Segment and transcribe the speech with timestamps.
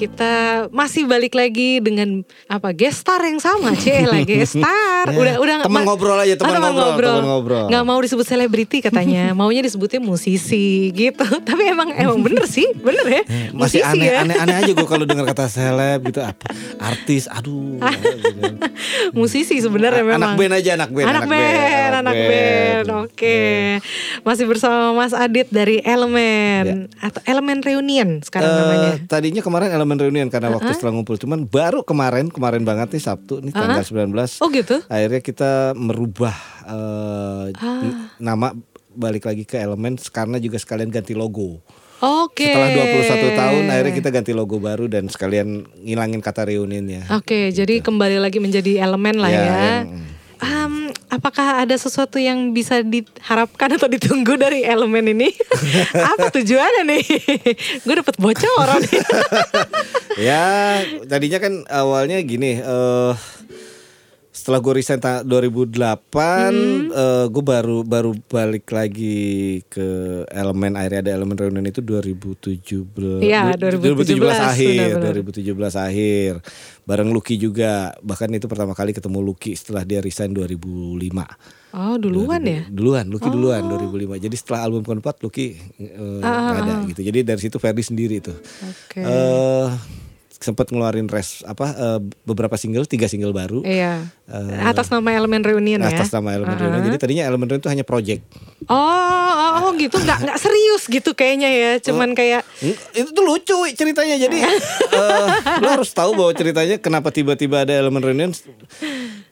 [0.00, 0.32] kita
[0.70, 5.04] masih balik lagi dengan apa gestar yang sama, Cih lah gestar.
[5.06, 7.64] Ya, Udah udah teman ma- ngobrol aja, teman Oh, ngobrol, teman ngobrol.
[7.68, 11.20] Nggak mau disebut selebriti katanya, maunya disebutnya musisi gitu.
[11.48, 13.22] Tapi emang emang bener sih, bener ya.
[13.52, 14.24] Masih Musisi aneh, ya.
[14.24, 16.48] aneh, aneh aja gue kalau dengar kata seleb gitu apa
[16.80, 17.76] artis, aduh.
[17.76, 18.56] gitu.
[19.12, 20.34] musisi sebenarnya Anak memang.
[20.34, 22.30] band aja, anak band, Anak anak band, band, anak anak band.
[22.30, 22.86] band.
[23.04, 23.40] Oke.
[24.22, 28.46] Masih bersama Mas Adit dari Elemen atau Elemen Reunion sekarang.
[28.46, 28.90] Eh, namanya.
[29.06, 33.40] tadinya kemarin elemen reunian karena waktu setelah ngumpul cuman baru kemarin kemarin banget nih Sabtu
[33.40, 34.76] nih tanggal 19 Oh gitu.
[34.84, 37.50] akhirnya kita merubah Ah.
[37.80, 38.52] n- nama
[38.90, 41.62] balik lagi ke elemen karena juga sekalian ganti logo
[41.98, 42.46] Oke.
[42.46, 47.78] setelah 21 tahun akhirnya kita ganti logo baru dan sekalian ngilangin kata reunionnya Oke, jadi
[47.78, 49.46] kembali lagi menjadi elemen lah Ya, ya.
[49.84, 55.28] yang- Am, apakah ada sesuatu yang bisa diharapkan atau ditunggu dari elemen ini?
[56.16, 57.04] Apa tujuannya nih?
[57.84, 58.80] Gue dapet bocoran.
[60.28, 63.12] ya tadinya kan awalnya gini eh
[64.40, 66.88] setelah gue resign ta- 2008 Hmm.
[66.88, 69.20] eh, gue baru baru balik lagi
[69.62, 69.84] ke
[70.26, 75.12] elemen akhirnya ada elemen reunion itu 2017 Iya, 2017, akhir benar-benar.
[75.36, 75.44] 2017
[75.76, 76.32] akhir
[76.82, 81.28] bareng Lucky juga bahkan itu pertama kali ketemu Lucky setelah dia resign 2005
[81.70, 82.66] Oh, duluan ya?
[82.66, 84.18] Duluan, Lucky duluan 2005.
[84.18, 87.00] Jadi setelah album keempat Lucky eh, Ah, nggak ada gitu.
[87.04, 88.34] Jadi dari situ Ferdi sendiri tuh.
[88.64, 88.98] Oke.
[88.98, 89.68] eh
[90.40, 93.60] sempat ngeluarin res apa eh, beberapa single, tiga single baru.
[93.60, 94.08] Iya.
[94.24, 95.92] Eh, Atas nama elemen reunion ya.
[95.92, 96.80] atas nama Elemen Reunion.
[96.82, 98.24] Jadi tadinya Elemen Reunion itu hanya project.
[98.64, 103.20] Oh, oh, oh gitu, nggak nggak serius gitu kayaknya ya, cuman kayak Mm, Itu tuh
[103.22, 104.16] lucu ceritanya.
[104.16, 104.40] Jadi
[104.96, 105.26] eh,
[105.60, 108.32] lo harus tahu bahwa ceritanya kenapa tiba-tiba ada Elemen Reunion.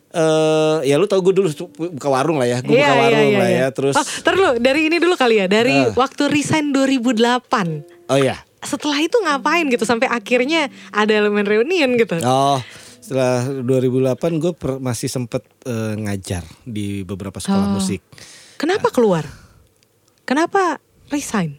[0.09, 1.53] eh ya lu tau gue dulu
[1.93, 3.67] buka warung lah ya, gue buka warung lah ya.
[3.71, 5.93] Terus Oh, lu dari ini dulu kali ya, dari Ah.
[5.95, 8.09] waktu resign 2008.
[8.09, 12.19] oh ya, Setelah itu ngapain gitu sampai akhirnya ada elemen reunion gitu.
[12.21, 12.59] Oh,
[12.99, 17.75] setelah 2008 gue per- masih sempet eh, ngajar di beberapa sekolah Oh.
[17.75, 18.03] musik.
[18.57, 19.23] Kenapa keluar?
[20.25, 20.77] Kenapa
[21.09, 21.57] resign?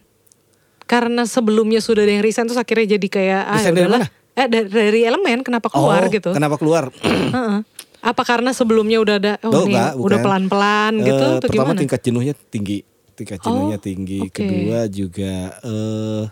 [0.84, 4.10] Karena sebelumnya sudah ada yang resign terus akhirnya jadi kayak ah Resign dari yaudahlah.
[4.32, 6.30] Eh dari, dari elemen kenapa keluar oh, gitu?
[6.32, 6.90] Kenapa keluar?
[8.02, 10.24] Apa karena sebelumnya udah ada oh Oh, nih enggak, udah bukan.
[10.24, 11.80] pelan-pelan gitu Eh, atau pertama gimana?
[11.80, 12.78] tingkat jenuhnya tinggi,
[13.14, 14.20] tingkat jenuhnya Oh, tinggi.
[14.24, 14.32] oke.
[14.34, 16.24] Kedua juga eh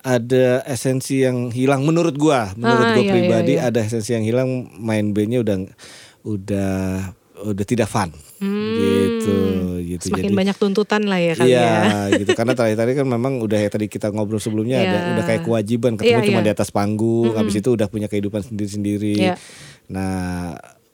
[0.00, 3.68] ada esensi yang hilang menurut gua, menurut Ah, gua iya, pribadi iya, iya.
[3.68, 4.48] ada esensi yang hilang.
[4.76, 5.56] Main bandnya udah
[6.22, 6.72] udah
[7.40, 9.36] udah tidak fun, gitu,
[9.80, 10.12] gitu.
[10.12, 10.12] Hmm.
[10.12, 12.18] Semakin Jadi- banyak tuntutan lah ya kali Iya ya.
[12.20, 15.10] gitu karena terakhir-terakhir kan memang udah ya tadi kita ngobrol sebelumnya ada Iya.
[15.16, 16.46] udah kayak kewajiban ketemu Iya, cuma iya.
[16.46, 19.16] di atas panggung habis itu udah punya kehidupan sendiri-sendiri.
[19.24, 19.34] Iya.
[19.88, 20.52] Nah,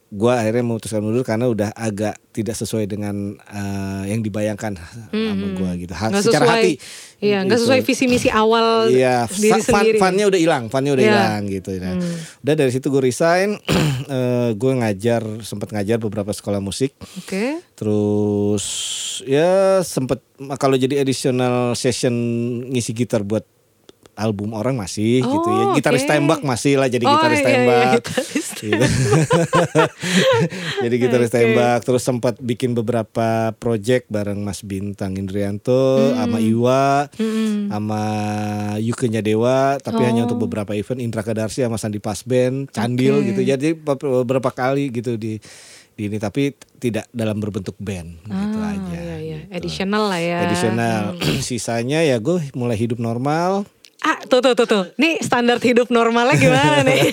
[0.09, 4.78] gua akhirnya memutuskan mundur karena udah agak tidak sesuai dengan eh, yang dibayangkan
[5.11, 5.91] sama gua gitu.
[5.93, 6.72] Ha- secara sesuai, hati.
[7.17, 7.65] Iya, nggak gitu.
[7.67, 9.99] sesuai visi misi awal Iya, diri fun, sendiri.
[9.99, 11.11] funnya udah hilang, funnya udah Iya.
[11.11, 11.71] hilang gitu.
[11.75, 11.95] Nah,
[12.39, 13.56] Udah dari situ gue resign,
[14.09, 16.95] eh, gue ngajar, sempat ngajar beberapa sekolah musik.
[17.16, 17.59] Oke.
[17.75, 18.65] Terus
[19.22, 19.50] ya
[19.81, 20.21] sempet
[20.55, 22.12] kalau jadi additional session
[22.69, 23.43] ngisi gitar buat
[24.15, 25.65] album orang masih Oh, gitu ya.
[25.75, 26.11] Gitaris oke.
[26.11, 27.93] tembak masih lah jadi Oh, gitaris iya, iya, tembak.
[28.00, 28.72] gitaris Gitu.
[30.83, 31.37] jadi gitaris Oke.
[31.37, 36.17] tembak terus sempat bikin beberapa project bareng Mas Bintang Indrianto Hmm.
[36.17, 36.84] sama Iwa
[37.69, 38.03] sama
[38.78, 40.27] Yukenya Dewa tapi hanya Oh.
[40.27, 43.27] untuk beberapa event Indra Kadarsi sama Sandi Pasben Candil Oke.
[43.31, 43.41] gitu.
[43.43, 45.37] Jadi beberapa kali gitu di
[45.93, 48.93] di ini tapi tidak dalam berbentuk band gitu Ah, aja.
[48.93, 49.39] iya, iya.
[49.43, 49.55] gitu.
[49.55, 50.39] Additional lah ya.
[50.45, 51.03] Additional.
[51.47, 53.65] Sisanya ya gue mulai hidup normal.
[54.06, 54.83] Ah, tuh tuh tuh tuh.
[54.94, 57.11] Nih standar hidup normalnya gimana nih?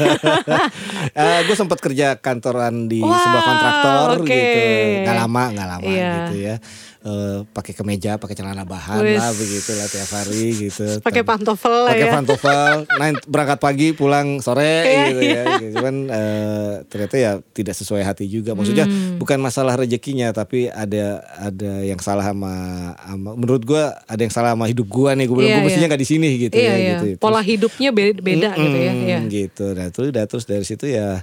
[1.49, 4.29] gue sempat kerja kantoran di Wah, sebuah kontraktor oke.
[4.29, 4.61] gitu.
[5.01, 6.11] Nggak lama, nggak lama Iya.
[6.13, 6.55] gitu ya.
[7.03, 9.19] Eh, pakai kemeja, pakai celana bahan Wis.
[9.19, 10.87] lah begitu lah tiap hari gitu.
[11.03, 12.13] Pakai pantofel lah pakai ya.
[12.15, 15.43] pantofel, naik berangkat pagi pulang sore Iya, gitu ya.
[15.59, 15.73] Gitu.
[15.75, 18.55] Cuman eh, ternyata ya tidak sesuai hati juga.
[18.55, 19.19] Maksudnya Hmm.
[19.19, 22.55] bukan masalah rezekinya tapi ada ada yang salah sama,
[22.97, 25.27] sama menurut gua ada yang salah sama hidup gua nih.
[25.27, 25.91] Gua bilang Iya, gua mestinya iya.
[25.91, 26.87] nggak di sini gitu iya, ya iya.
[26.89, 27.05] gitu.
[27.09, 28.91] Terus- Pola hidupnya be- beda gitu ya.
[28.95, 29.17] Iya.
[29.27, 29.65] gitu.
[29.75, 31.19] Nah terus dari situ ya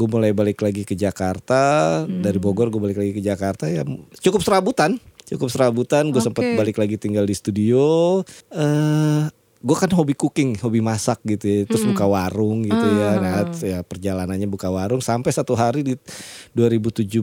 [0.00, 1.60] gue mulai balik lagi ke Jakarta.
[2.08, 2.24] Hmm.
[2.24, 3.84] Dari Bogor gue balik lagi ke Jakarta ya
[4.24, 4.96] cukup serabutan,
[5.28, 6.08] cukup serabutan.
[6.08, 6.56] Gue sempat Oke.
[6.56, 8.24] balik lagi tinggal di studio.
[8.48, 9.28] eh
[9.60, 11.60] gue kan hobi cooking, hobi masak gitu ya.
[11.68, 13.08] Terus buka warung gitu ya.
[13.12, 13.14] Ah.
[13.20, 15.94] Nah ya perjalanannya buka warung sampai satu hari di
[16.56, 17.20] 2017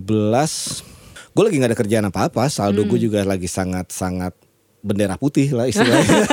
[1.34, 2.46] gue lagi nggak ada kerjaan apa-apa.
[2.54, 2.90] Saldo Hmm.
[2.94, 4.47] gue juga lagi sangat-sangat
[4.88, 6.24] bendera putih lah istilahnya.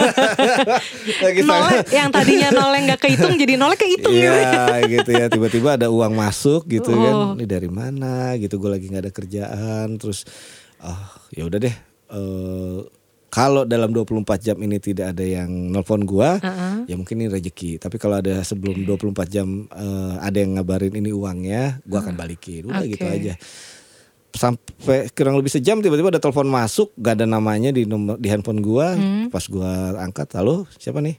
[1.24, 4.30] lagi Nolnya yang tadinya nolnya nggak kehitung jadi nolnya kehitung gitu.
[4.30, 7.02] Iya gitu ya tiba-tiba ada uang masuk gitu Oh.
[7.02, 10.22] kan ini dari mana gitu gue lagi nggak ada kerjaan terus
[10.78, 11.74] ah ya udah deh
[12.14, 12.78] eh,
[13.28, 16.86] kalau dalam 24 jam ini tidak ada yang nelpon gua, Uh-uh.
[16.86, 17.82] ya mungkin ini rezeki.
[17.82, 22.70] Tapi kalau ada sebelum 24 jam eh, ada yang ngabarin ini uangnya, gua akan balikin.
[22.70, 22.94] Udah Oke.
[22.94, 23.34] gitu aja.
[24.34, 28.58] Sampai kurang lebih sejam tiba-tiba ada telepon masuk, gak ada namanya di nomor di handphone
[28.58, 28.98] gua.
[28.98, 29.30] Hmm.
[29.30, 31.16] Pas gua angkat, halo siapa nih?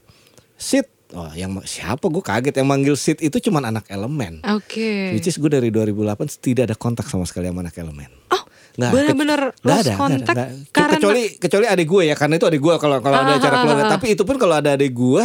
[0.56, 0.86] Sid.
[1.14, 2.02] Oh, yang siapa?
[2.10, 4.42] Gue kaget yang manggil Sid itu cuman anak elemen.
[4.42, 5.14] Oke.
[5.14, 8.10] Which is gue dari 2008 tidak ada kontak sama sekali sama anak elemen.
[8.34, 8.42] Oh,
[8.76, 10.48] Nggak, bener-bener ke- nggak lost ada, kontak ada, nggak.
[10.68, 13.60] karena kecuali kecuali adik gue ya karena itu adik gue kalau kalau ada acara ah,
[13.64, 13.92] keluarga ah, ah.
[13.96, 15.24] tapi itu pun kalau ada adik gue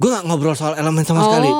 [0.00, 1.50] gue nggak ngobrol soal elemen sama oh, sekali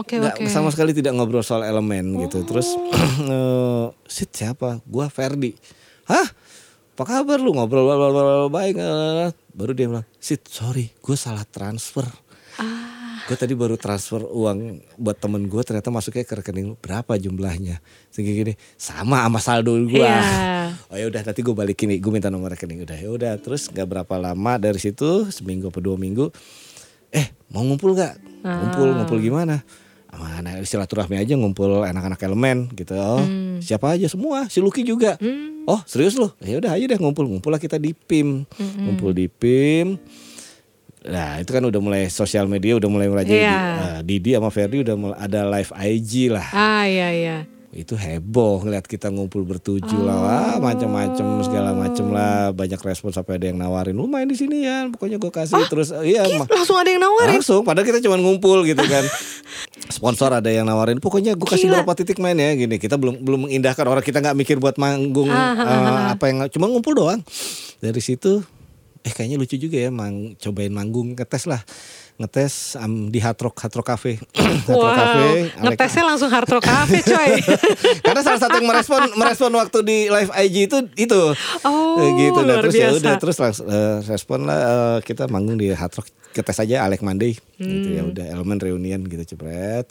[0.00, 0.48] Oh, oke Nggak, oke.
[0.48, 2.40] sama sekali tidak ngobrol soal elemen gitu.
[2.48, 2.72] Terus
[3.20, 4.80] eh, Sid siapa?
[4.88, 5.52] Gue Ferdi.
[6.08, 6.24] Hah?
[6.96, 7.52] Apa kabar lu?
[7.52, 8.76] Ngobrol bla, bla, bla, bla, baik
[9.50, 12.08] baru dia bilang Sid sorry gue salah transfer.
[12.56, 13.24] Ah.
[13.28, 16.76] gue tadi baru transfer uang buat temen gue ternyata masuknya ke rekening lu.
[16.80, 17.78] Berapa jumlahnya?
[18.08, 20.72] Sehingga gini sama sama saldo gue Iya.
[20.90, 22.82] oh ya udah nanti gue balikin nih gue minta nomor rekening.
[22.88, 23.32] Udah ya udah.
[23.36, 26.32] Terus nggak berapa lama dari situ seminggu atau dua minggu
[27.10, 28.94] eh mau ngumpul ngumpul Ah.
[29.02, 29.60] ngumpul gimana
[30.10, 32.92] sama anak silaturahmi aja ngumpul anak-anak elemen gitu.
[32.92, 33.58] Oh Hmm.
[33.60, 35.14] siapa aja semua si Lucky juga.
[35.64, 37.24] Oh serius lo ya udah aja deh ngumpul.
[37.24, 38.42] Ngumpul lah kita di PIM
[38.76, 39.96] ngumpul di PIM
[41.00, 43.56] Nah itu kan udah mulai sosial media udah mulai mulai jadi Iya.
[43.56, 46.44] eh, Didi sama Ferdi udah mulai ada live IG lah.
[46.50, 47.36] Ah iya iya.
[47.70, 50.18] Itu heboh ngeliat kita ngumpul bertujuh lah.
[50.18, 52.50] Wah macam-macam segala macam lah.
[52.50, 55.62] Banyak respon sampai ada yang nawarin lu main di sini ya pokoknya gue kasih.
[55.70, 57.38] Terus eh, iya Langsung ada yang nawarin.
[57.38, 59.06] langsung padahal kita cuma ngumpul gitu kan.
[59.94, 61.86] Sponsor ada yang nawarin pokoknya gue kasih Gila.
[61.86, 64.02] berapa titik main ya gini kita belum belum mengindahkan orang.
[64.02, 67.22] Kita nggak mikir buat manggung Ah, ah, eh, apa yang cuma ngumpul doang.
[67.78, 68.42] Dari situ
[69.00, 71.62] eh kayaknya lucu juga ya mang cobain manggung ngetes lah
[72.20, 74.20] ngetes am, di Hard Rock Hard Rock Cafe.
[74.36, 77.30] Hard Rock Wow, Cafe ngetesnya langsung hard rock cafe coy.
[78.04, 81.22] karena salah satu yang merespon merespon waktu di live IG itu itu.
[81.64, 82.40] Oh, Eh, gitu.
[82.40, 85.96] Nah, luar terus ya udah terus langsung eh, respon lah eh, kita manggung di Hard
[85.96, 87.40] Rock ketes aja Alek Monday.
[87.56, 88.12] Gitu ya Hmm.
[88.12, 89.88] udah elemen reunian gitu cepret.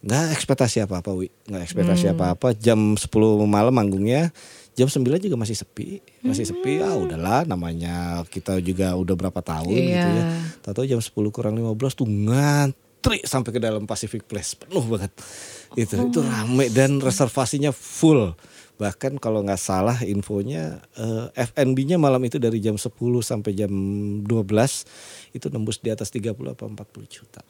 [0.00, 1.28] Nggak ekspektasi apa apa wi.
[1.46, 2.14] Nggak ekspektasi Hmm.
[2.16, 3.06] apa apa jam 10
[3.44, 4.32] malam manggungnya
[4.72, 6.00] jam 9 juga masih sepi.
[6.24, 6.80] Masih sepi.
[6.80, 10.24] Ah udahlah namanya kita juga udah berapa tahun gitu ya.
[10.24, 10.24] Iya.
[10.64, 14.56] tahu jam 10 kurang 15 tuh ngantri sampai ke dalam Pacific Place.
[14.56, 15.12] Penuh banget.
[15.76, 18.32] Itu itu rame dan reservasinya full
[18.82, 22.90] bahkan kalau nggak salah infonya eh, FNB-nya malam itu dari jam 10
[23.22, 24.26] sampai jam 12
[25.38, 27.40] itu nembus di atas 30 apa 40 juta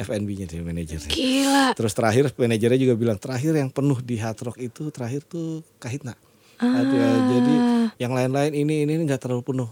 [0.00, 1.76] FNB-nya dari manajernya Gila.
[1.76, 6.16] Terus terakhir manajernya juga bilang terakhir yang penuh di Hard Rock itu terakhir tuh Kahitna.
[6.62, 7.54] Ada jadi
[7.98, 9.70] yang lain-lain ini ini nggak terlalu penuh.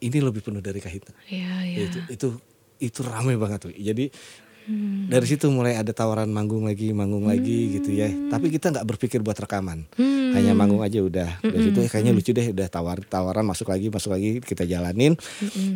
[0.00, 1.12] Ini lebih penuh dari Kahitna.
[1.28, 1.78] Iya iya.
[1.86, 2.28] Itu itu
[2.80, 3.72] itu ramai banget tuh.
[3.72, 4.10] Jadi
[5.04, 8.08] dari situ mulai ada tawaran manggung lagi, manggung lagi gitu ya.
[8.08, 9.84] Tapi kita nggak berpikir buat rekaman.
[10.32, 11.36] Hanya manggung aja udah.
[11.44, 15.20] Dari situ eh, kayaknya lucu deh udah tawar tawaran masuk lagi, masuk lagi kita jalanin.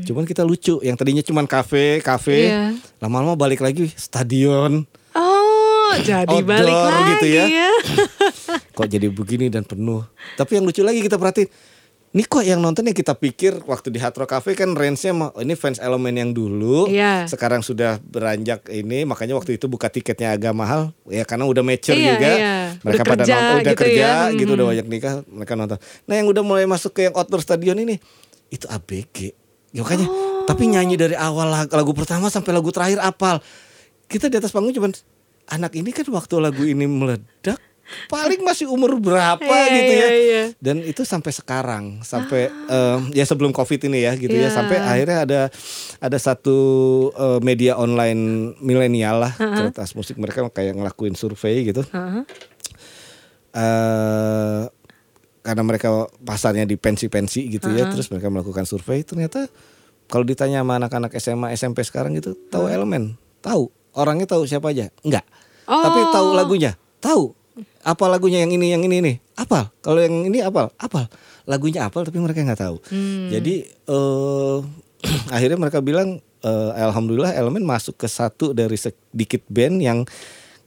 [0.08, 0.80] Cuman kita lucu.
[0.80, 2.72] Yang tadinya cuman kafe, kafe, Iya.
[2.98, 4.88] lama-lama balik lagi stadion.
[5.12, 7.44] Oh, jadi Outdoor balik lagi gitu ya.
[7.44, 7.70] ya.
[8.76, 10.00] kok jadi begini dan penuh.
[10.34, 11.48] Tapi yang lucu lagi kita perhatiin,
[12.08, 15.52] ini kok yang nonton yang kita pikir waktu di Hard Rock Cafe kan range-nya ini
[15.52, 17.28] fans elemen yang dulu, Iya.
[17.28, 21.92] sekarang sudah beranjak ini, makanya waktu itu buka tiketnya agak mahal, ya karena udah mature
[21.92, 22.54] Iya, juga, iya.
[22.80, 24.32] mereka Udah pada kerja nonton, udah gitu kerja, ya.
[24.32, 25.78] gitu udah banyak nikah, mereka nonton.
[26.04, 28.00] Nah yang udah mulai masuk ke yang outdoor stadion ini,
[28.48, 29.36] itu ABG,
[29.70, 30.08] ya, makanya.
[30.08, 30.48] Oh.
[30.48, 33.36] Tapi nyanyi dari awal lag- lagu pertama sampai lagu terakhir apal.
[34.08, 34.96] Kita di atas panggung cuman
[35.46, 37.60] anak ini kan waktu lagu ini meledak
[38.06, 40.06] paling masih umur berapa Iya, gitu ya.
[40.06, 40.42] iya, iya.
[40.60, 44.54] Dan itu sampai sekarang, sampai em, ya sebelum Covid ini ya gitu ya, Iya.
[44.54, 45.40] sampai akhirnya ada
[45.98, 46.56] ada satu
[47.12, 51.80] eh, media online milenial lah, cerita musik mereka kayak ngelakuin survei gitu.
[51.84, 52.22] Heeh.
[53.50, 54.62] eh
[55.40, 55.88] karena mereka
[56.20, 59.48] pasarnya di pensi-pensi gitu ya, terus mereka melakukan survei ternyata
[60.04, 64.92] kalau ditanya sama anak-anak SMA SMP sekarang gitu, tahu elemen, tahu orangnya tahu siapa aja,
[65.00, 65.24] enggak.
[65.64, 67.32] Tapi tahu lagunya, tahu.
[67.82, 69.16] Apa lagunya yang ini yang ini nih?
[69.34, 69.70] Apal.
[69.80, 71.06] Kalau yang ini apal, apal.
[71.48, 72.76] Lagunya apal tapi mereka nggak tahu.
[73.30, 74.56] Jadi eh
[75.34, 79.98] akhirnya mereka bilang eh, alhamdulillah elemen masuk ke satu dari sedikit band yang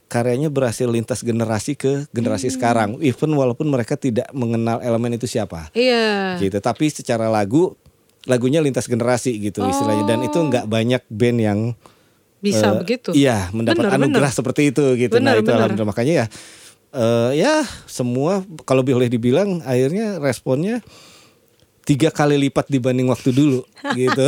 [0.08, 3.00] karyanya berhasil lintas generasi ke generasi sekarang.
[3.00, 5.72] Even walaupun mereka tidak mengenal elemen itu siapa.
[5.72, 6.36] Iya.
[6.36, 6.60] Gitu.
[6.60, 7.72] Tapi secara lagu
[8.22, 11.60] lagunya lintas generasi gitu istilahnya dan itu nggak banyak band yang
[12.42, 13.10] Bisa eh, begitu.
[13.14, 14.38] Iya, mendapat Bener, anugerah bener.
[14.38, 15.14] seperti itu gitu.
[15.22, 15.58] nah, Bener, itu bener.
[15.62, 16.26] alhamdulillah makanya ya
[16.92, 18.32] eh, ya semua
[18.62, 20.80] kalau boleh dibilang akhirnya responnya
[21.82, 23.66] tiga kali lipat dibanding waktu dulu
[23.98, 24.26] gitu.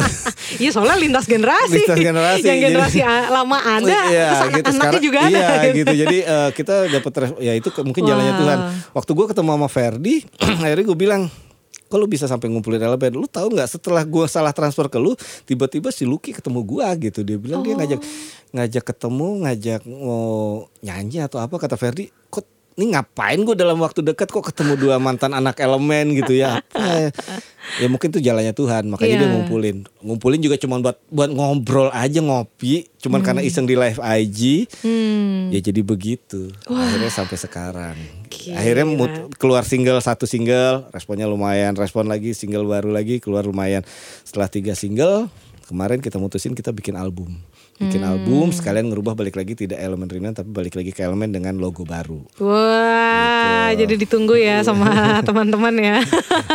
[0.58, 1.86] Iya soalnya lintas generasi.
[1.86, 5.02] Lintas generasi, Yang jadi- generasi a- lama ada, Iya, terus gitu anak-anaknya sekarang.
[5.02, 5.30] juga ada.
[5.30, 5.92] Iya, gitu.
[5.94, 8.40] Jadi eh, kita dapat ya itu mungkin jalannya Wah.
[8.42, 8.58] Tuhan.
[8.92, 10.14] Waktu gue ketemu sama Ferdi,
[10.66, 11.22] akhirnya gue bilang,
[11.84, 15.14] kok lu bisa sampai ngumpulin elemen lu tahu nggak setelah gua salah transfer ke lu
[15.46, 18.00] tiba-tiba si Lucky ketemu gua gitu dia bilang dia ngajak
[18.50, 22.42] ngajak ketemu ngajak mau nyanyi atau apa kata Ferdi kok
[22.74, 26.58] ini ngapain gue dalam waktu dekat kok ketemu dua mantan anak elemen gitu ya?
[26.58, 27.10] Apa ya?
[27.76, 29.20] ya mungkin itu jalannya Tuhan makanya Iya.
[29.20, 29.76] dia ngumpulin.
[29.98, 35.48] Ngumpulin juga cuma buat buat ngobrol aja ngopi cuman karena iseng di live IG Hmm.
[35.48, 36.50] ya jadi begitu.
[36.64, 37.96] Akhirnya sampai sekarang.
[38.26, 38.58] Gila.
[38.58, 41.72] akhirnya mut- keluar single satu single responnya lumayan.
[41.72, 43.86] Respon lagi single baru lagi keluar lumayan.
[44.22, 45.30] Setelah tiga single
[45.64, 47.38] kemarin kita mutusin kita bikin album
[47.74, 48.12] bikin Hmm.
[48.12, 51.82] album sekalian ngerubah balik lagi tidak elemen reunion tapi balik lagi ke elemen dengan logo
[51.82, 53.82] baru Wah, Gitu.
[53.82, 54.86] jadi ditunggu ya sama
[55.26, 55.96] teman-teman ya.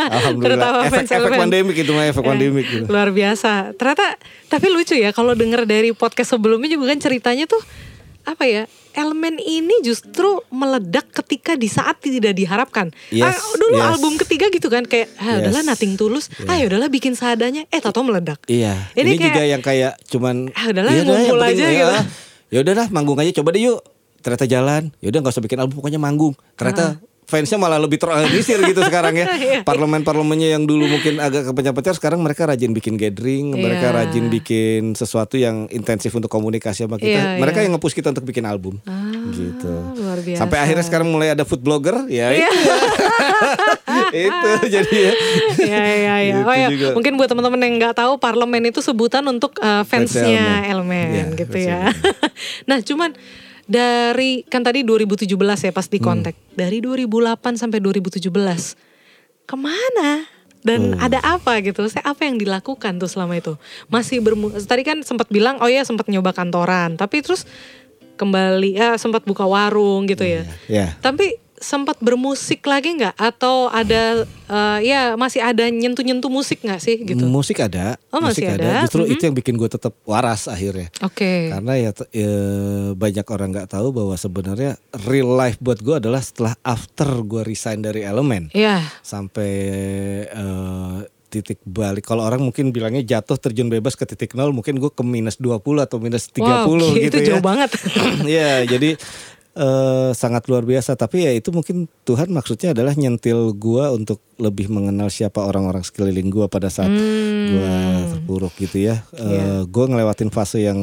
[0.08, 2.84] Alhamdulillah efek, fans efek pandemik itu mah efek Ya, pandemik gitu.
[2.86, 3.74] Luar biasa.
[3.74, 7.60] Ternyata tapi lucu ya kalau denger dari podcast sebelumnya juga kan ceritanya tuh
[8.22, 8.64] apa ya?
[8.90, 12.90] Elemen ini justru meledak ketika di saat tidak diharapkan.
[13.08, 13.86] Yes, ah, dulu yes.
[13.86, 15.46] album ketiga gitu kan kayak ah Yes.
[15.46, 16.26] udahlah nothing tulus.
[16.44, 17.66] Ah ya udahlah bikin seadanya.
[17.68, 18.42] Eh tato meledak.
[18.46, 21.94] Iya, Ini ini, kayak- juga yang kayak cuman Ah, udahlah, "Ya ngumpul aja ya, gitu."
[22.50, 23.80] Ya udah dah manggung aja coba deh yuk.
[24.20, 24.82] Ternyata jalan.
[24.98, 26.34] Ya udah nggak usah bikin album pokoknya manggung.
[26.58, 26.98] Ternyata
[27.30, 29.26] fansnya malah lebih terorganisir gitu sekarang ya.
[29.26, 29.38] Ah.
[29.50, 29.60] Iya.
[29.64, 33.96] Parlemen-parlemennya yang dulu mungkin agak kepencar-pencar sekarang mereka rajin bikin gathering, mereka Iya.
[34.04, 37.38] rajin bikin sesuatu yang intensif untuk komunikasi sama kita.
[37.38, 37.70] Iya, mereka iya.
[37.70, 38.82] yang nge-push kita untuk bikin album.
[39.30, 39.70] gitu.
[39.96, 40.42] luar biasa.
[40.42, 42.34] Sampai akhirnya sekarang mulai ada food blogger ya.
[42.34, 42.50] Iya.
[44.10, 45.12] itu jadi ya.
[45.60, 46.36] Iya iya iya.
[46.40, 46.88] Gitu Oh ya, juga.
[46.96, 51.08] mungkin buat teman-teman yang nggak tahu parlemen itu sebutan untuk uh, fansnya elemen, Elemen.
[51.10, 51.90] Iya, gitu fansnya ya.
[52.68, 53.10] nah, cuman
[53.70, 56.34] dari kan tadi 2017 ya pas di kontak.
[56.34, 56.58] Hmm.
[56.58, 58.74] Dari 2008 sampai 2017.
[59.46, 60.26] Ke mana?
[60.60, 61.00] Dan Hmm.
[61.00, 61.86] ada apa gitu?
[61.86, 63.54] Saya apa yang dilakukan tuh selama itu?
[63.86, 67.46] Masih bermu tadi kan sempat bilang oh ya sempat nyoba kantoran, tapi terus
[68.20, 70.44] kembali ya sempat buka warung gitu ya.
[70.68, 70.92] Ya.
[71.00, 76.96] Tapi sempat bermusik lagi nggak atau ada eh, ya masih ada nyentuh-nyentuh musik nggak sih
[76.98, 77.20] gitu?
[77.22, 78.82] Musik ada, Oh, musik masih ada.
[78.82, 79.12] Justru Mhm.
[79.12, 80.88] itu yang bikin gue tetap waras akhirnya.
[81.00, 81.52] Oke.
[81.52, 82.32] Karena ya, ya,
[82.92, 84.74] banyak orang nggak tahu bahwa sebenarnya
[85.04, 88.80] real life buat gue adalah setelah after gue resign dari Elemen Iya.
[89.00, 89.52] sampai
[90.26, 90.98] eh,
[91.28, 92.02] titik balik.
[92.02, 95.60] Kalau orang mungkin bilangnya jatuh terjun bebas ke titik nol, mungkin gue ke minus 20
[95.78, 97.26] atau minus 30 Wow, gitu itu ya.
[97.30, 97.70] jauh banget.
[98.26, 98.98] Iya, jadi
[99.60, 100.96] eh, sangat luar biasa.
[100.96, 106.32] Tapi ya itu mungkin Tuhan maksudnya adalah nyentil gua untuk lebih mengenal siapa orang-orang sekeliling
[106.32, 106.88] gua pada saat
[107.52, 107.74] gua
[108.16, 109.04] terpuruk gitu ya.
[109.14, 109.46] Eh, Iya.
[109.68, 110.80] Gua ngelewatin fase yang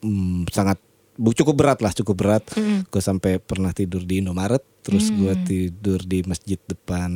[0.00, 0.78] mm, sangat
[1.18, 2.42] cukup berat lah, cukup berat.
[2.88, 7.08] Gue sampai pernah tidur di Indomaret, terus gua tidur di masjid depan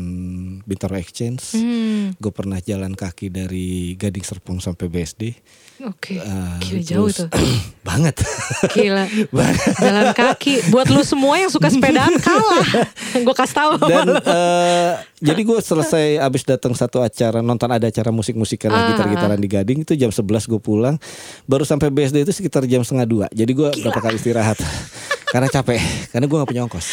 [0.62, 1.42] Bintaro Exchange.
[1.52, 5.34] Hmm, Gue pernah jalan kaki dari Gading Serpong sampai BSD.
[5.82, 6.16] Oke.
[6.16, 7.46] Eh, Gila jauh terus- itu.
[7.84, 8.22] banget.
[8.70, 9.04] Gila.
[9.84, 10.70] Jalan kaki.
[10.70, 12.66] Buat lu semua yang suka sepedaan kalah.
[13.14, 13.70] Gue kasih tahu.
[13.84, 14.14] Dan lu.
[14.16, 19.36] eh, jadi gue selesai abis datang satu acara nonton ada acara musik-musikan Ah, lah gitar-gitaran
[19.36, 20.96] di Gading itu jam 11 gue pulang
[21.44, 24.60] baru sampai BSD itu sekitar jam setengah dua jadi gue berapa kali istirahat
[25.32, 25.80] karena capek
[26.10, 26.86] karena gue nggak punya ongkos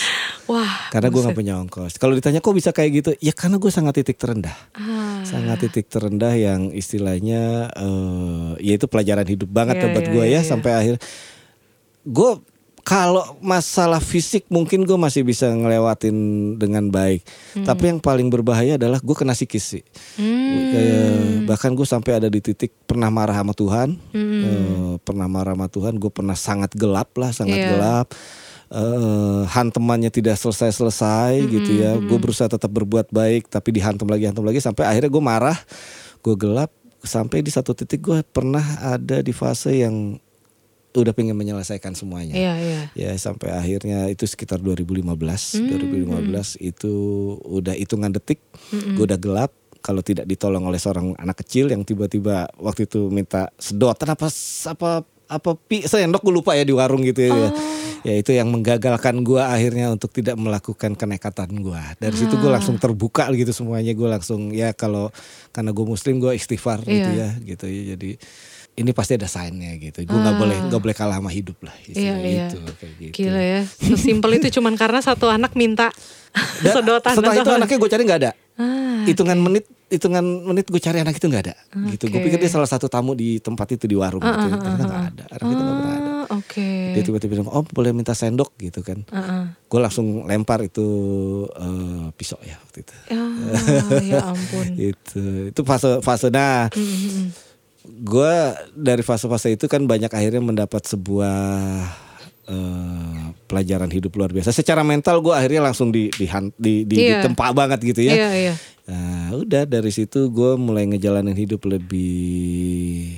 [0.46, 0.92] Wah.
[0.92, 3.94] karena gue nggak punya ongkos kalau ditanya kok bisa kayak gitu ya karena gue sangat
[3.96, 5.24] titik terendah Ah.
[5.24, 10.26] sangat titik terendah yang istilahnya eh ya itu pelajaran hidup banget ya buat iya, gue
[10.26, 10.42] ya iya.
[10.42, 10.96] sampai akhir
[12.04, 12.32] gue
[12.84, 16.16] kalau masalah fisik mungkin gue masih bisa ngelewatin
[16.58, 17.24] dengan baik
[17.56, 17.64] Hmm.
[17.64, 19.84] tapi yang paling berbahaya adalah gue kena psikis sih
[20.20, 20.52] Hmm.
[20.70, 24.42] Kayak- bahkan gue sampai ada di titik pernah marah sama Tuhan Hmm.
[24.44, 27.70] Eh, pernah marah sama Tuhan gue pernah sangat gelap lah sangat Iya.
[27.72, 28.08] gelap
[28.74, 31.94] eh hantemannya tidak selesai-selesai gitu ya.
[32.02, 35.58] Gue berusaha tetap berbuat baik tapi dihantam lagi hantam lagi sampai akhirnya gue marah,
[36.26, 36.74] gue gelap
[37.06, 40.18] sampai di satu titik gue pernah ada di fase yang
[40.94, 42.38] udah pengen menyelesaikan semuanya.
[42.38, 42.82] Iya, iya.
[42.94, 46.94] Ya sampai akhirnya itu sekitar 2015, 2015 itu
[47.42, 49.52] udah hitungan detik, gue udah gelap.
[49.84, 54.32] Kalau tidak ditolong oleh seorang anak kecil yang tiba-tiba waktu itu minta sedotan apa
[54.72, 55.04] apa
[55.34, 57.50] apa pi sendok gue lupa ya di warung gitu ya.
[58.04, 61.82] Ya itu yang menggagalkan gue akhirnya untuk tidak melakukan kenekatan gue.
[62.04, 63.96] Dari situ gue langsung terbuka gitu semuanya.
[63.96, 65.08] Gue langsung ya kalau
[65.56, 67.40] karena gue muslim gue istighfar gitu Iya.
[67.40, 67.96] ya gitu ya.
[67.96, 68.20] Jadi
[68.74, 70.02] ini pasti ada signnya gitu.
[70.02, 71.74] Gue nggak boleh nggak boleh kalah sama hidup lah.
[71.86, 72.48] Iya, iya.
[72.50, 73.14] gitu, kayak gitu.
[73.22, 73.62] Gila ya.
[73.68, 75.94] Sesimpel itu cuman karena satu anak minta
[76.60, 77.14] Dan sedotan.
[77.14, 78.32] setelah itu anaknya gue cari nggak ada.
[78.54, 81.56] Ah, Hitungan menit, hitungan menit gue cari anak itu nggak ada.
[81.88, 82.06] Gitu.
[82.08, 84.22] Gue pikir dia salah satu tamu di tempat itu di warung.
[84.22, 84.34] gitu.
[84.48, 84.58] ya.
[84.58, 85.24] Ternyata nggak ada.
[85.30, 86.10] Anak itu nggak pernah ada.
[86.10, 86.70] ah, Oke.
[86.94, 89.06] Dia tiba-tiba bilang, Om boleh minta sendok gitu kan.
[89.10, 89.44] Ah, ah.
[89.68, 90.86] Gue langsung lempar itu
[91.48, 92.94] eh, pisau ya waktu itu.
[93.10, 93.38] Ah,
[94.02, 94.66] ya ampun.
[94.76, 97.53] itu itu fase fase nah Mm-mm.
[97.84, 98.34] Gue
[98.74, 101.36] dari fase-fase itu kan banyak akhirnya mendapat sebuah
[102.46, 104.52] eh, pelajaran hidup luar biasa.
[104.52, 106.26] Secara mental gue akhirnya langsung di di,
[106.56, 107.24] di, di, Iya.
[107.24, 108.14] ditempa banget gitu ya.
[108.16, 108.56] Iya, iya.
[108.84, 113.16] Nah, udah dari situ gue mulai ngejalanin hidup lebih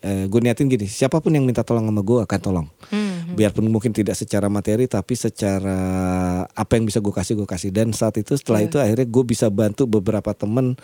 [0.00, 2.66] eh, gue niatin gini, siapa pun yang minta tolong sama gue akan tolong.
[2.88, 3.34] Hmm.
[3.34, 5.78] Biarpun mungkin tidak secara materi tapi secara
[6.46, 8.68] apa yang bisa gue kasih gue kasih dan saat itu setelah Iya.
[8.70, 10.78] itu akhirnya gue bisa bantu beberapa temen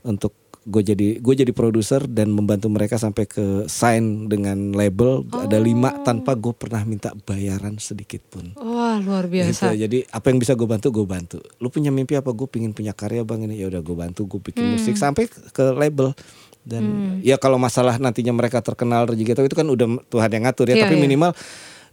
[0.00, 5.56] untuk gue jadi gue jadi produser dan membantu mereka sampai ke sign dengan label ada
[5.56, 6.04] lima Oh.
[6.04, 8.52] tanpa gue pernah minta bayaran sedikit pun.
[8.60, 9.72] Wah, luar biasa.
[9.72, 9.88] Gitu.
[9.88, 11.38] Jadi apa yang bisa gue bantu gue bantu.
[11.58, 12.30] Lu punya mimpi apa?
[12.30, 13.56] Gue pingin punya karya bang ini.
[13.56, 14.28] Ya udah gue bantu.
[14.28, 14.72] Gue bikin Hmm.
[14.76, 16.12] musik sampai ke label.
[16.60, 16.84] Dan
[17.24, 20.76] ya kalau masalah nantinya mereka terkenal rezeki itu kan udah Tuhan yang ngatur ya.
[20.76, 21.02] Iya, Tapi iya.
[21.08, 21.32] minimal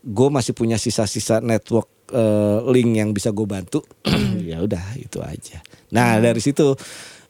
[0.04, 3.80] gue masih punya sisa-sisa network eh, link yang bisa gue bantu.
[4.04, 4.44] Hmm.
[4.52, 5.64] ya udah itu aja.
[5.96, 6.76] Nah dari situ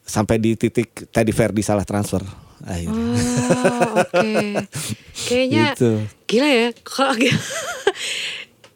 [0.08, 2.24] sampai di titik tadi Ferdi salah transfer.
[2.64, 2.96] Akhirnya.
[2.96, 4.32] Oh, oke.
[5.28, 5.90] Kayaknya Gitu.
[6.26, 6.68] gila ya.
[6.74, 7.10] Kok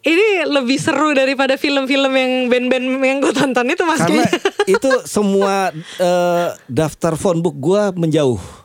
[0.03, 4.27] ini lebih seru daripada film-film yang band-band yang gue tonton itu mas Karena
[4.67, 5.71] itu semua
[6.03, 8.62] eh, daftar phone book gue menjauh.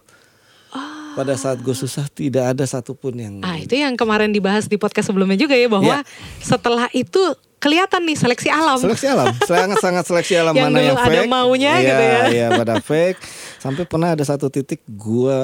[1.18, 5.10] Pada saat gue susah tidak ada satupun yang Ah itu yang kemarin dibahas di podcast
[5.10, 6.06] sebelumnya juga ya bahwa Iya.
[6.38, 7.18] setelah itu
[7.58, 8.78] kelihatan nih seleksi alam.
[8.78, 12.04] seleksi alam, sangat sangat seleksi alam Yang mana dulu yang ada fake, maunya Iya, gitu
[12.06, 12.22] ya.
[12.30, 13.18] Iya pada fake.
[13.58, 15.40] Sampai pernah ada satu titik gue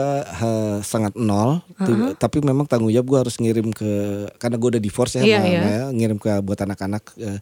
[0.86, 3.92] sangat nol, tuh, tapi memang tanggung jawab gue harus ngirim ke
[4.38, 5.42] karena gue udah divorce ya, iya.
[5.42, 7.04] sama ya, ngirim ke buat anak-anak.
[7.18, 7.42] eh,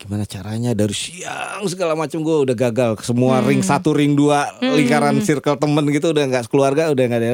[0.00, 0.72] gimana caranya?
[0.72, 3.04] Dari siang segala macam gue udah gagal.
[3.04, 3.46] Semua Hmm.
[3.52, 7.30] ring satu ring dua lingkaran circle temen gitu udah nggak keluarga udah nggak ada.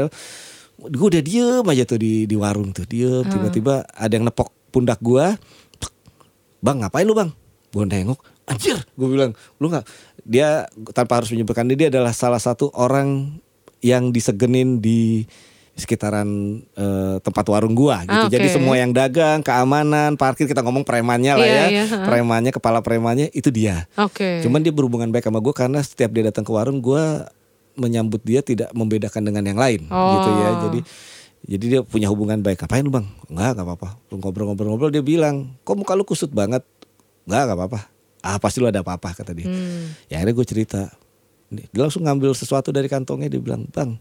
[0.77, 3.23] Gue udah diem aja tuh di di warung tuh diem.
[3.23, 3.31] Hmm.
[3.31, 5.39] tiba-tiba ada yang nepok pundak gue
[6.59, 7.31] bang ngapain lu bang?
[7.71, 8.21] Gue nengok.
[8.47, 8.79] Anjir!
[8.99, 9.31] Gue bilang
[9.63, 9.87] lu nggak
[10.27, 13.39] dia tanpa harus menyebutkan dia adalah salah satu orang
[13.79, 15.23] yang disegenin di
[15.77, 16.27] sekitaran
[16.73, 18.17] eh, tempat warung gua gitu.
[18.17, 18.33] Ah, oke.
[18.33, 21.67] Jadi semua yang dagang, keamanan, parkir kita ngomong premannya lah Iya, ya.
[21.69, 21.97] iya, ha.
[22.09, 23.85] premannya, kepala premannya itu dia.
[23.95, 24.41] Oke.
[24.41, 27.05] Cuman dia berhubungan baik sama gue karena setiap dia datang ke warung gue
[27.77, 30.17] menyambut dia tidak membedakan dengan yang lain Oh.
[30.17, 30.51] gitu ya.
[30.65, 30.81] Jadi
[31.47, 32.59] jadi dia punya hubungan baik.
[32.59, 33.07] Ngapain lu bang?
[33.29, 33.89] Enggak, nggak apa-apa.
[34.09, 36.65] Lu Ngobrol-ngobrol-ngobrol dia bilang, kok muka lu kusut banget?
[37.29, 37.81] Enggak, nggak apa-apa.
[38.25, 39.45] Ah pasti lu ada apa-apa kata dia.
[39.47, 39.93] Hmm.
[40.09, 40.89] Ya akhirnya gue cerita.
[41.47, 43.95] Dia langsung ngambil sesuatu dari kantongnya dia bilang, bang,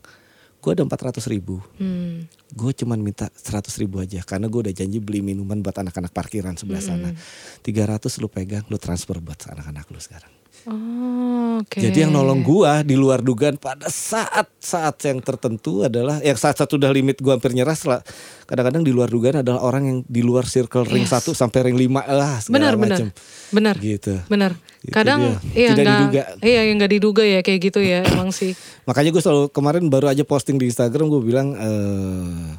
[0.65, 1.61] gue ada 400 ribu.
[1.77, 2.25] Hmm.
[2.49, 6.57] Gue cuman minta 100 ribu aja karena gue udah janji beli minuman buat anak-anak parkiran
[6.57, 7.13] sebelah sana.
[7.61, 10.34] 300 lu pegang, lu transfer buat anak-anak lu sekarang.
[10.65, 11.77] Oh, Oke.
[11.77, 16.89] Jadi yang nolong gua di luar dugaan pada saat-saat yang tertentu adalah yang saat-saat udah
[16.89, 18.01] limit gua hampir nyerah setelah
[18.43, 21.13] kadang-kadang di luar dugaan adalah orang yang di luar circle ring Yes.
[21.15, 22.97] 1 sampai ring 5 lah segala Benar, benar.
[22.97, 23.07] macem.
[23.49, 23.75] Benar.
[23.77, 24.13] Gitu.
[24.25, 24.51] Benar.
[24.89, 25.37] Kadang dia.
[25.55, 26.23] iya Tidak nggak diduga.
[26.41, 28.57] iya yang nggak diduga ya kayak gitu ya emang sih.
[28.83, 32.57] Makanya gue selalu kemarin baru aja posting di Instagram gue bilang eh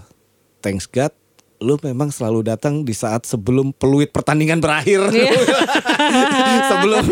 [0.61, 1.11] thanks God
[1.59, 5.09] lu memang selalu datang di saat sebelum peluit pertandingan berakhir.
[5.09, 5.33] Iya.
[6.69, 7.05] sebelum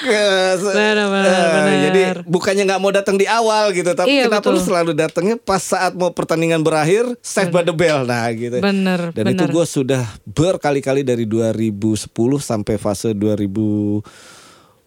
[0.00, 0.22] ke
[0.56, 1.78] se- Benar, benar, eh, benar.
[1.84, 4.54] jadi bukannya nggak mau datang di awal gitu tapi Iya, kenapa betul.
[4.54, 9.10] lu selalu datangnya pas saat mau pertandingan berakhir save by the bell nah gitu Bener,
[9.12, 9.50] dan itu bener.
[9.50, 12.06] gue sudah berkali-kali dari 2010
[12.38, 14.00] sampai fase 2000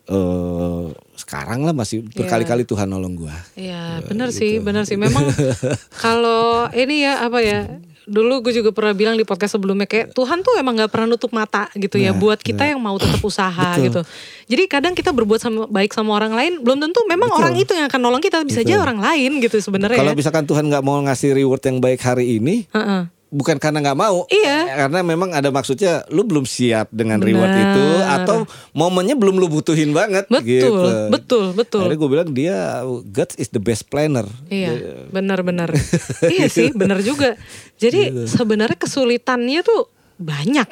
[0.07, 2.17] eh sekarang lah masih Iya.
[2.17, 3.35] berkali-kali Tuhan nolong gua.
[3.53, 4.41] Iya, benar gitu.
[4.41, 4.97] sih, benar sih.
[4.97, 5.21] Memang
[6.03, 7.77] kalau ini ya apa ya?
[8.11, 11.31] Dulu gue juga pernah bilang di podcast sebelumnya kayak Tuhan tuh emang nggak pernah nutup
[11.31, 13.83] mata gitu ya Nah, buat kita yang mau tetap usaha Betul.
[13.87, 14.01] gitu.
[14.51, 17.39] Jadi kadang kita berbuat sama baik sama orang lain belum tentu memang Betul.
[17.39, 18.83] orang itu yang akan nolong kita bisa aja Betul.
[18.83, 19.95] orang lain gitu sebenarnya.
[20.03, 20.19] Kalau ya.
[20.19, 23.20] misalkan Tuhan nggak mau ngasih reward yang baik hari ini, Heeh.
[23.31, 24.85] Bukan karena nggak mau, Iya.
[24.85, 27.27] karena memang ada maksudnya lu belum siap dengan Benar.
[27.31, 28.37] reward itu atau
[28.75, 30.27] momennya belum lu butuhin banget.
[30.27, 30.71] Betul, gitu.
[31.07, 31.81] betul, betul.
[31.87, 34.27] Akhirnya gue bilang dia God is the best planner.
[34.51, 35.71] Iya, benar-benar.
[36.35, 37.39] iya sih, benar juga.
[37.79, 38.27] Jadi Gitu.
[38.27, 39.87] sebenarnya kesulitannya tuh
[40.19, 40.67] banyak.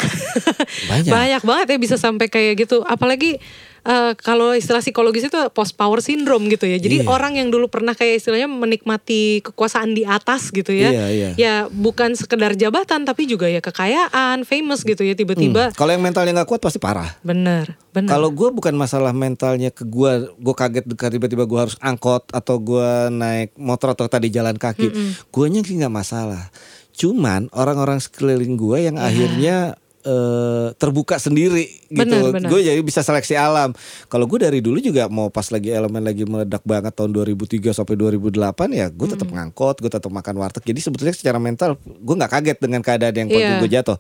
[0.92, 1.42] Banyak.
[1.50, 2.84] banget ya bisa sampai kayak gitu.
[2.84, 3.40] Apalagi
[3.84, 6.78] eh, kalau istilah psikologis itu post power syndrome gitu ya.
[6.78, 7.10] Jadi Iya.
[7.10, 10.90] orang yang dulu pernah kayak istilahnya menikmati kekuasaan di atas gitu ya.
[10.92, 11.30] Iya, iya.
[11.36, 15.72] Ya bukan sekedar jabatan tapi juga ya kekayaan, famous gitu ya tiba-tiba.
[15.72, 17.10] Hmm, Kalau yang mentalnya nggak kuat pasti parah.
[17.22, 18.10] Bener, bener.
[18.10, 22.90] Kalau gue bukan masalah mentalnya ke gue, gue kaget tiba-tiba gue harus angkot atau gue
[23.12, 24.92] naik motor atau tadi jalan kaki,
[25.34, 26.52] guanya sih nggak masalah.
[26.94, 32.08] Cuman orang-orang sekeliling gue yang akhirnya eh, terbuka sendiri gitu.
[32.08, 32.50] Benar, benar.
[32.50, 33.76] Gue jadi bisa seleksi alam.
[34.08, 37.96] Kalau gue dari dulu juga mau pas lagi elemen lagi meledak banget tahun 2003 sampai
[38.00, 38.32] 2008
[38.72, 40.64] ya gue tetap ngangkot, gue tetap makan warteg.
[40.64, 43.62] Jadi sebetulnya secara mental gue nggak kaget dengan keadaan yang Iya.
[43.62, 43.98] gue jatuh.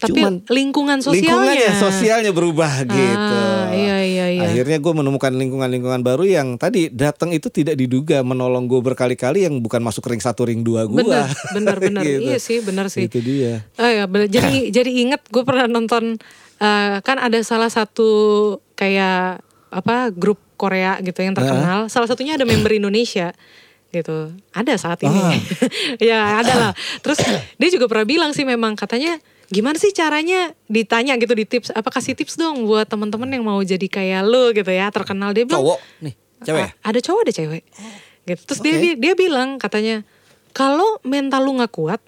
[0.00, 1.20] tapi Cuman lingkungan sosialnya.
[1.28, 3.36] lingkungannya sosialnya berubah gitu.
[3.76, 4.42] iya, iya, iya.
[4.48, 9.60] Akhirnya gue menemukan lingkungan-lingkungan baru yang tadi datang itu tidak diduga menolong gue berkali-kali yang
[9.60, 11.04] bukan masuk ring satu ring dua gue.
[11.04, 12.02] Bener, bener, bener.
[12.10, 12.20] Gitu.
[12.32, 13.06] Iya sih, bener sih.
[13.06, 13.60] Itu dia.
[13.76, 16.20] Oh ya, jadi jadi inget gue gue pernah nonton
[16.60, 18.08] eh, kan ada salah satu
[18.76, 19.40] kayak
[19.72, 21.88] apa grup Korea gitu yang terkenal.
[21.88, 23.32] Salah satunya ada member Indonesia
[23.88, 24.30] gitu.
[24.52, 25.16] Ada saat ini.
[25.16, 25.34] Ah.
[26.12, 26.72] ya ada lah.
[27.00, 27.18] Terus
[27.56, 29.16] dia juga pernah bilang sih memang katanya
[29.50, 33.58] gimana sih caranya ditanya gitu di tips apa kasih tips dong buat teman-teman yang mau
[33.58, 36.14] jadi kayak lo gitu ya terkenal dia bilang Cowok nih,
[36.46, 36.62] cewek.
[36.70, 37.62] "A- ada cowok ada cewek
[38.30, 38.82] gitu terus dia, Oke.
[38.86, 40.06] dia dia bilang katanya
[40.54, 41.98] kalau mental lu nggak kuat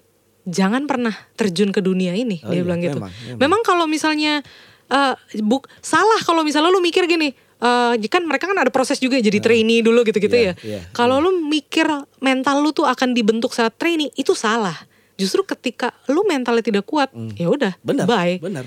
[0.43, 3.39] jangan pernah terjun ke dunia ini Oh dia iya, bilang gitu memang, memang.
[3.39, 4.43] memang kalau misalnya
[4.91, 7.31] eh, buk salah kalau misalnya lu mikir gini
[7.63, 11.23] eh kan mereka kan ada proses juga jadi trainee dulu gitu-gitu Iya, ya iya, kalau
[11.23, 11.87] lu mikir
[12.19, 14.75] mental lu tuh akan dibentuk saat trainee itu salah
[15.15, 17.07] justru ketika lu mentalnya tidak kuat
[17.39, 17.87] ya udah Hmm.
[17.87, 18.65] Benar, bye benar.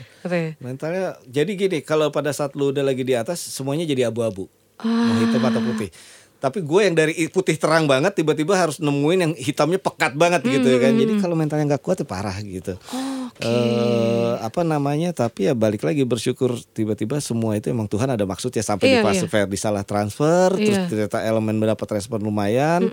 [0.59, 4.49] Mentalnya jadi gini, kalau pada saat lu udah lagi di atas semuanya jadi abu-abu.
[4.79, 4.87] Ah.
[5.13, 5.91] Mau hitam atau putih.
[6.37, 10.69] Tapi gue yang dari putih terang banget tiba-tiba harus nemuin yang hitamnya pekat banget gitu
[10.69, 10.93] ya kan.
[10.93, 12.77] Hmm, Jadi kalau mentalnya nggak kuat ya parah gitu.
[13.37, 15.13] Eh, apa namanya?
[15.13, 19.05] Tapi ya balik lagi bersyukur tiba-tiba semua itu emang Tuhan ada maksudnya sampai di Iya,
[19.05, 19.29] fase iya.
[19.29, 20.89] Ferdi salah transfer terus Iya.
[20.89, 22.89] ternyata elemen mendapat respon lumayan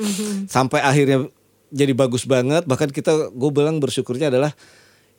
[0.45, 1.31] sampai akhirnya
[1.71, 4.51] jadi bagus banget bahkan kita gue bilang bersyukurnya adalah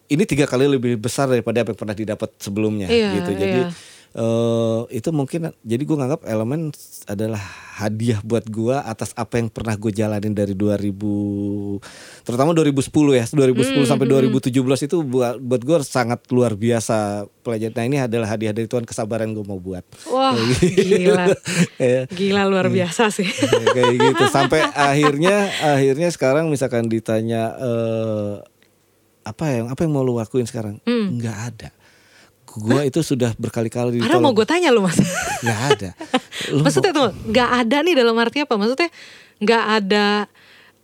[0.07, 3.73] ini tiga kali lebih besar daripada apa yang pernah didapat sebelumnya Iya, gitu jadi iya.
[4.15, 6.71] Eh, itu mungkin jadi gue nganggap elemen
[7.11, 7.43] adalah
[7.75, 10.95] hadiah buat gue atas apa yang pernah gue jalanin dari 2000
[12.23, 12.87] terutama 2010
[13.19, 17.99] ya 2010 Hmm, sampai 2017 itu buat buat gue sangat luar biasa pelajaran nah ini
[17.99, 19.83] adalah hadiah dari Tuhan kesabaran gue mau buat.
[20.09, 21.11] Wah gitu.
[21.11, 21.27] gila.
[21.75, 22.07] Ya.
[22.09, 23.27] gila luar biasa sih.
[23.27, 24.25] Ya, kayak gitu.
[24.31, 28.35] Sampai akhirnya akhirnya sekarang misalkan ditanya eh,
[29.27, 30.79] apa yang apa yang mau lu lakuin sekarang?
[30.87, 31.19] Hmm.
[31.19, 31.69] nggak ada
[32.61, 34.99] gua itu sudah berkali-kali Padahal mau ditolong gue tanya lu mas
[35.43, 35.91] nggak ada
[36.55, 38.55] Lu Maksudnya tuh nggak ada nih dalam arti apa?
[38.59, 38.91] Maksudnya
[39.41, 40.07] nggak ada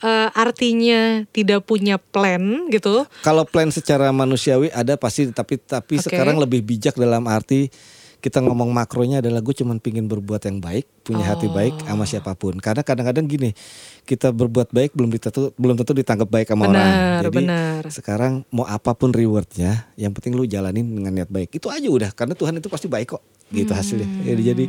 [0.00, 3.04] eh, artinya tidak punya plan gitu.
[3.20, 6.08] kalau plan secara manusiawi ada pasti tapi tapi Oke.
[6.08, 7.68] sekarang lebih bijak dalam arti
[8.20, 12.36] kita ngomong makronya adalah gue cuman pingin berbuat yang baik punya hati baik sama siapa
[12.36, 12.60] pun.
[12.60, 13.50] Karena kadang-kadang gini
[14.04, 16.76] kita berbuat baik belum tentu belum tentu ditangkap baik sama orang.
[16.76, 17.82] Benar, jadi benar.
[17.88, 21.56] sekarang mau apa pun rewardnya yang penting lu jalanin dengan niat baik.
[21.56, 24.08] Itu aja udah karena Tuhan itu pasti baik kok gitu hasilnya.
[24.28, 24.64] Jadi, jadi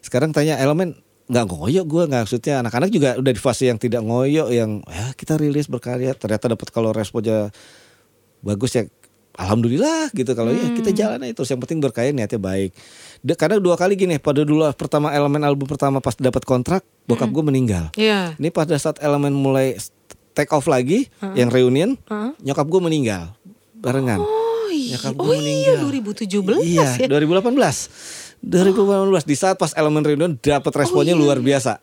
[0.00, 4.06] sekarang tanya elemen nggak ngoyo gue nggak maksudnya anak-anak juga udah di fase yang tidak
[4.06, 7.50] ngoyo yang ya kita rilis berkarya ternyata dapat kalau responnya
[8.46, 8.86] bagus ya
[9.36, 10.98] alhamdulillah gitu kalau ya kita Hmm.
[10.98, 12.72] jalan aja terus yang penting berkarya niatnya baik
[13.18, 17.28] Da- karena dua kali gini pada dulu pertama elemen album pertama pas dapat kontrak bokap
[17.28, 18.34] gue meninggal Iya.
[18.34, 19.76] ini pada saat elemen mulai
[20.32, 22.32] take off lagi yang reunion Heeh.
[22.42, 23.32] nyokap gue meninggal
[23.74, 25.40] barengan Oh iya, Nyokap oh gue iya
[25.72, 25.74] meninggal.
[25.86, 27.06] 2017 iya ya.
[27.06, 27.54] 2018
[28.42, 31.80] 2018 di saat pas elemen reunion dapat responnya iya, luar biasa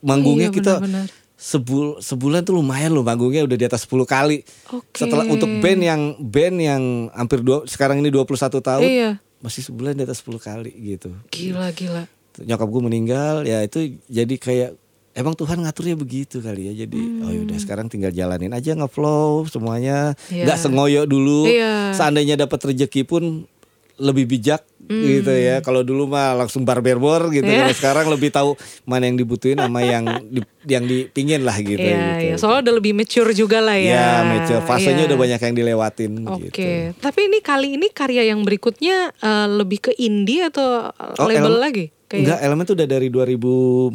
[0.00, 1.06] manggungnya Iya, kita benar-benar.
[1.38, 4.98] Sebul sebulan tuh lumayan loh manggungnya udah di atas 10 kali Oke.
[4.98, 6.82] setelah untuk band yang band yang
[7.14, 9.10] hampir dua sekarang ini 21 tahun Iya.
[9.38, 12.10] masih sebulan di atas 10 kali gitu Gila gila.
[12.38, 14.70] nyokap gue meninggal ya itu jadi kayak
[15.12, 20.18] emang Tuhan ngaturnya begitu kali ya jadi oh yaudah sekarang tinggal jalanin aja ngeflow semuanya
[20.28, 20.42] Iya.
[20.42, 21.94] nggak sengoyo dulu Iya.
[21.94, 23.46] seandainya dapat rezeki pun
[23.94, 29.04] lebih bijak gitu ya kalau dulu mah langsung barberbor gitu kalau sekarang lebih tahu mana
[29.04, 32.24] yang dibutuhin sama yang di, yang dipingin lah gitu Iya, gitu.
[32.24, 32.34] iya.
[32.36, 33.92] Soalnya udah lebih mature juga lah ya.
[33.92, 34.62] Ya, mature.
[34.62, 35.08] Fasenya Iya.
[35.08, 36.60] udah banyak yang dilewatin Oke, gitu.
[36.98, 41.92] tapi ini kali ini karya yang berikutnya eh, lebih ke indie atau Oh, label lagi?
[42.08, 43.92] Enggak, elemen tuh udah dari 2014.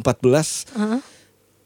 [0.70, 1.00] Heeh.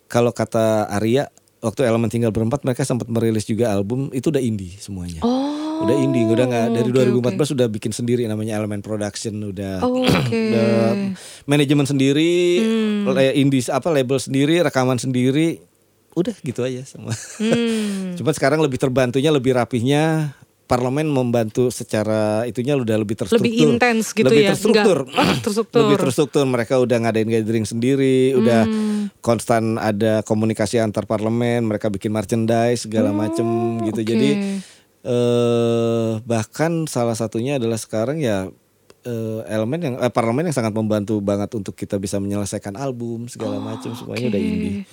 [0.06, 4.72] Kalau kata Arya, waktu elemen tinggal berempat mereka sempat merilis juga album itu udah indie
[4.78, 5.20] semuanya.
[5.20, 5.57] Oh.
[5.78, 6.98] Udah indie, udah nggak dari oke,
[7.38, 10.32] 2014 udah bikin sendiri namanya Elemen Production, udah Oh, oke.
[10.32, 10.92] udah
[11.44, 13.14] manajemen sendiri, Hmm.
[13.32, 15.62] indie apa label sendiri, rekaman sendiri,
[16.12, 17.14] udah gitu aja semua.
[17.38, 18.14] Hmm.
[18.18, 20.34] Cuma sekarang lebih terbantunya, lebih rapihnya.
[20.68, 24.50] Parlemen membantu secara itunya udah lebih terstruktur, Lebih intens gitu lebih ya?
[24.52, 25.80] terstruktur, Enggak- oh, terstruktur.
[25.80, 26.44] lebih terstruktur.
[26.44, 29.08] Mereka udah ngadain gathering sendiri, udah Hmm.
[29.24, 31.64] konstan ada komunikasi antar parlemen.
[31.64, 33.48] Mereka bikin merchandise segala macem
[33.80, 33.96] gitu.
[33.96, 34.12] Oh, oke.
[34.12, 34.30] Jadi
[35.08, 38.52] eh bahkan salah satunya adalah sekarang ya
[39.02, 43.56] eh, elemen yang eh, parlemen yang sangat membantu banget untuk kita bisa menyelesaikan album segala
[43.56, 44.84] macam semuanya udah indie.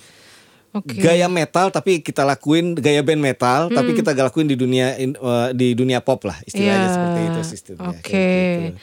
[0.72, 1.00] Oh, Oke.
[1.00, 5.48] Gaya metal tapi kita lakuin gaya band metal tapi kita lakuin di dunia in- eh,
[5.52, 6.92] di dunia pop lah istilahnya Iya.
[6.92, 7.88] seperti itu sistemnya.
[7.92, 8.00] Oke.
[8.02, 8.78] kayak gitu.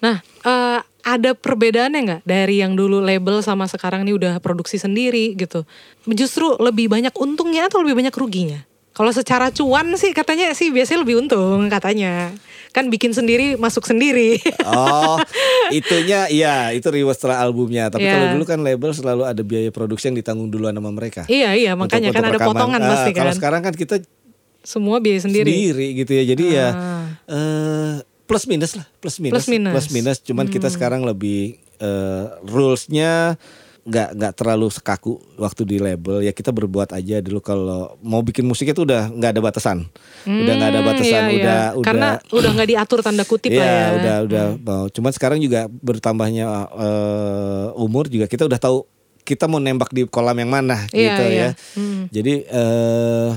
[0.00, 5.32] Nah, eh, ada perbedaannya nggak dari yang dulu label sama sekarang ini udah produksi sendiri
[5.32, 5.64] gitu?
[6.06, 8.60] Justru lebih banyak untungnya atau lebih banyak ruginya?
[8.94, 12.30] Kalau secara cuan sih katanya sih biasanya lebih untung katanya.
[12.70, 14.38] Kan bikin sendiri masuk sendiri.
[14.64, 15.18] Oh,
[15.70, 17.86] itunya iya, itu reward setelah albumnya.
[17.86, 18.14] Tapi Iya.
[18.14, 21.26] kalau dulu kan label selalu ada biaya produksi yang ditanggung duluan sama mereka.
[21.26, 22.54] iya iya makanya Untuk- kan untuk ada rekaman.
[22.54, 23.20] potongan Ah, pasti kan.
[23.20, 23.96] Kalau sekarang kan kita
[24.60, 25.50] Semua biaya sendiri.
[25.50, 26.22] sendiri gitu ya.
[26.24, 27.06] Jadi ya Ah.
[27.28, 29.34] eh plus minus lah, plus minus.
[29.36, 29.84] Plus minus.
[29.84, 29.92] Hmm.
[29.92, 30.18] minus.
[30.20, 33.34] Cuman kita sekarang lebih eh, rulesnya
[33.84, 38.42] nggak nggak terlalu sekaku waktu di label ya kita berbuat aja dulu kalau mau bikin
[38.42, 39.78] musik itu udah nggak ada batasan
[40.24, 41.36] udah nggak ada Hmm, batasan iya, iya.
[41.36, 43.88] udah Karena udah udah nggak diatur tanda kutip Iya lah ya.
[43.94, 44.84] udah udah mau.
[44.88, 48.88] Cuman sekarang juga bertambahnya eh, umur juga kita udah tahu
[49.20, 51.36] kita mau nembak di kolam yang mana Iya, gitu iya.
[51.38, 51.48] ya.
[52.10, 53.30] Jadi eh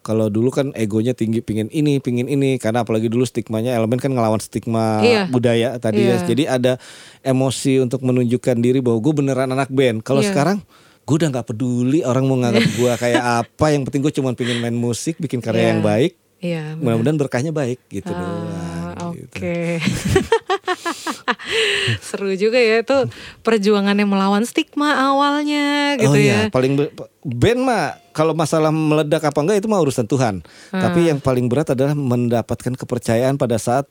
[0.00, 4.08] kalau dulu kan egonya tinggi pingin ini pingin ini karena apalagi dulu stigmanya elemen kan
[4.08, 5.22] ngelawan stigma Iya.
[5.26, 6.16] budaya tadi ya.
[6.16, 6.26] Iya.
[6.26, 6.72] Jadi ada
[7.20, 10.00] emosi untuk menunjukkan diri bahwa gue beneran anak band.
[10.00, 10.32] Kalau Iya.
[10.32, 10.58] sekarang
[11.02, 13.66] gue udah nggak peduli orang mau nganggap gue kayak apa.
[13.68, 15.70] Yang penting gue cuma pingin main musik, bikin karya Iya.
[15.70, 16.12] yang baik.
[16.40, 16.64] Iya.
[16.74, 19.12] Mudah-mudahan berkahnya baik gitu Ah, doang.
[19.12, 19.20] Oke.
[19.20, 19.36] gitu.
[22.04, 22.96] Seru juga ya itu
[23.40, 26.46] perjuangannya melawan stigma awalnya gitu oh ya.
[26.46, 30.42] iya, paling be- band mah kalau masalah meledak apa enggak itu mah urusan Tuhan.
[30.70, 30.88] Ah.
[30.88, 33.86] Tapi yang paling berat adalah mendapatkan kepercayaan pada saat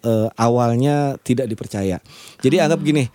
[0.00, 1.98] eh, awalnya tidak dipercaya.
[2.38, 2.64] Jadi Ah.
[2.64, 3.10] anggap gini,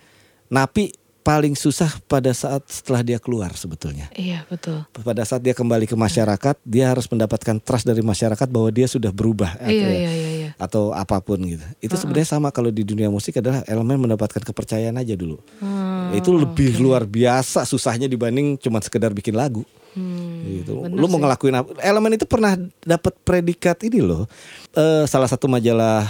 [0.46, 4.12] napi paling susah pada saat setelah dia keluar sebetulnya.
[4.12, 4.84] Iya betul.
[4.92, 9.08] Pada saat dia kembali ke masyarakat, dia harus mendapatkan trust dari masyarakat bahwa dia sudah
[9.08, 9.96] berubah Iya akhirnya.
[9.96, 10.30] iya iya.
[10.36, 10.43] iya.
[10.56, 11.64] Atau apa pun gitu.
[11.82, 15.38] Itu sebenarnya sama kalau di dunia musik adalah elemen mendapatkan kepercayaan aja dulu.
[15.58, 19.66] Hmm, itu lebih luar biasa susahnya dibanding cuma sekedar bikin lagu.
[19.94, 20.86] Hmm, gitu.
[20.90, 21.22] Lu mau sih.
[21.22, 21.70] ngelakuin apa?
[21.82, 24.26] Elemen itu pernah dapat predikat ini loh.
[24.74, 26.06] Eh salah satu majalah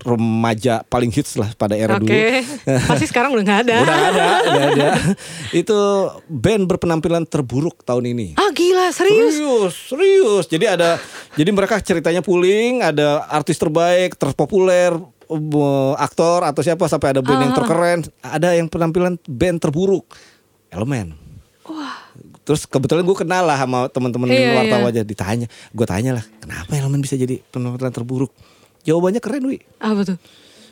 [0.00, 2.08] remaja paling hits lah pada era Oke.
[2.08, 2.16] dulu.
[2.90, 3.76] Pasti sekarang udah nggak ada.
[3.84, 4.88] Udah ada, udah ada.
[5.52, 5.76] Itu
[6.24, 8.26] band berpenampilan terburuk tahun ini.
[8.40, 9.36] Ah gila serius.
[9.36, 10.44] Serius, serius.
[10.48, 10.96] Jadi ada,
[11.36, 14.96] jadi mereka ceritanya pooling, ada artis terbaik, terpopuler,
[15.96, 17.44] aktor atau siapa sampai ada band Ah.
[17.44, 20.08] yang terkeren, ada yang penampilan band terburuk,
[20.72, 21.14] elemen.
[22.42, 24.92] Terus kebetulan gue kenal lah sama teman-teman Iya, wartawan iya.
[24.96, 28.32] aja ditanya, gue tanya lah, kenapa elemen bisa jadi penampilan terburuk?
[28.82, 30.18] Jawabannya keren wi, Apa tuh?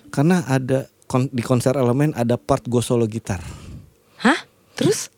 [0.09, 3.45] karena ada kon- di konser elemen ada part gue solo gitar.
[4.19, 4.39] Hah?
[4.73, 5.13] Terus?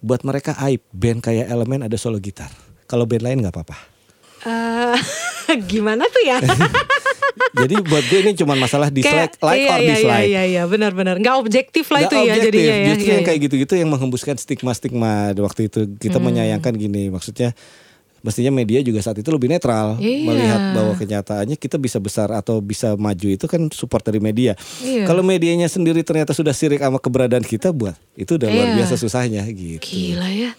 [0.00, 2.50] Buat mereka aib band kayak elemen ada solo gitar.
[2.84, 3.76] Kalau band lain nggak apa-apa.
[4.44, 4.98] eh
[5.70, 6.42] gimana tuh ya?
[7.54, 10.26] Jadi buat gue ini cuma masalah dislike, like iya, or iya, dislike.
[10.26, 11.16] Iya iya benar-benar.
[11.16, 12.86] Nggak objektif lah itu ya jadinya ya.
[12.90, 13.28] Justru Iya, yang iya.
[13.30, 15.86] kayak gitu-gitu yang menghembuskan stigma-stigma waktu itu.
[15.94, 16.26] Kita Hmm.
[16.28, 17.54] menyayangkan gini, maksudnya
[18.24, 20.24] mestinya media juga saat itu lebih netral Iya.
[20.24, 24.56] melihat bahwa kenyataannya kita bisa besar atau bisa maju itu kan support dari media.
[24.80, 25.04] Iya.
[25.04, 28.76] Kalau medianya sendiri ternyata sudah sirik sama keberadaan kita buat itu udah luar Iya.
[28.80, 29.84] biasa susahnya gitu.
[29.84, 30.50] Gila ya.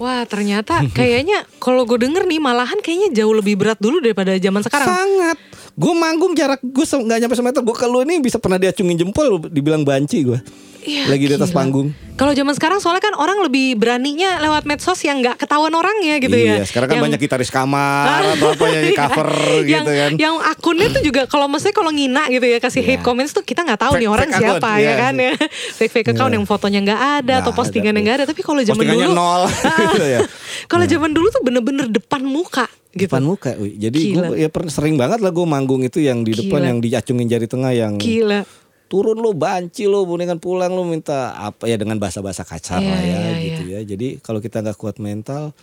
[0.00, 4.64] Wah ternyata kayaknya kalau gue denger nih malahan kayaknya jauh lebih berat dulu daripada zaman
[4.64, 4.88] sekarang.
[4.88, 5.36] Sangat.
[5.76, 7.62] Gue manggung jarak gue nggak nyampe semeter.
[7.62, 10.40] Gue kalau ini bisa pernah diacungin jempol, dibilang banci gue.
[10.80, 11.58] Iya, Lagi di atas gila.
[11.58, 11.88] panggung.
[12.14, 16.32] Kalau zaman sekarang soalnya kan orang lebih beraninya lewat medsos yang nggak ketahuan orangnya gitu
[16.32, 16.60] ya.
[16.60, 20.10] iya, sekarang kan Yang- banyak gitaris kamar atau apa ya Iya, cover yang, gitu kan.
[20.16, 23.04] Yang akunnya tuh juga kalau maksudnya kalau ngina gitu ya kasih hate Iya.
[23.04, 24.94] comments tuh kita nggak tahu Fake- nih orang fake siapa account, ya iya.
[24.96, 25.32] kan ya.
[25.78, 26.36] Fake fake account Iya.
[26.36, 28.24] yang fotonya nggak ada Nggak atau postingannya ada, nggak ada.
[28.28, 29.42] Tapi kalau zaman dulu nol
[29.86, 30.20] gitu ya.
[30.66, 33.06] Kalau zaman dulu tuh bener-bener depan muka gitu.
[33.06, 33.50] Depan muka.
[33.56, 36.68] Jadi gue ya sering banget lah gue manggung itu yang di depan Gila.
[36.68, 38.44] yang diacungin jari tengah yang Gila.
[38.90, 43.00] Turun lu banci lu mendingan pulang lu minta apa ya dengan bahasa-bahasa kasar Iya, lah
[43.00, 43.80] ya iya, gitu ya.
[43.86, 45.54] Jadi kalau kita nggak kuat mental,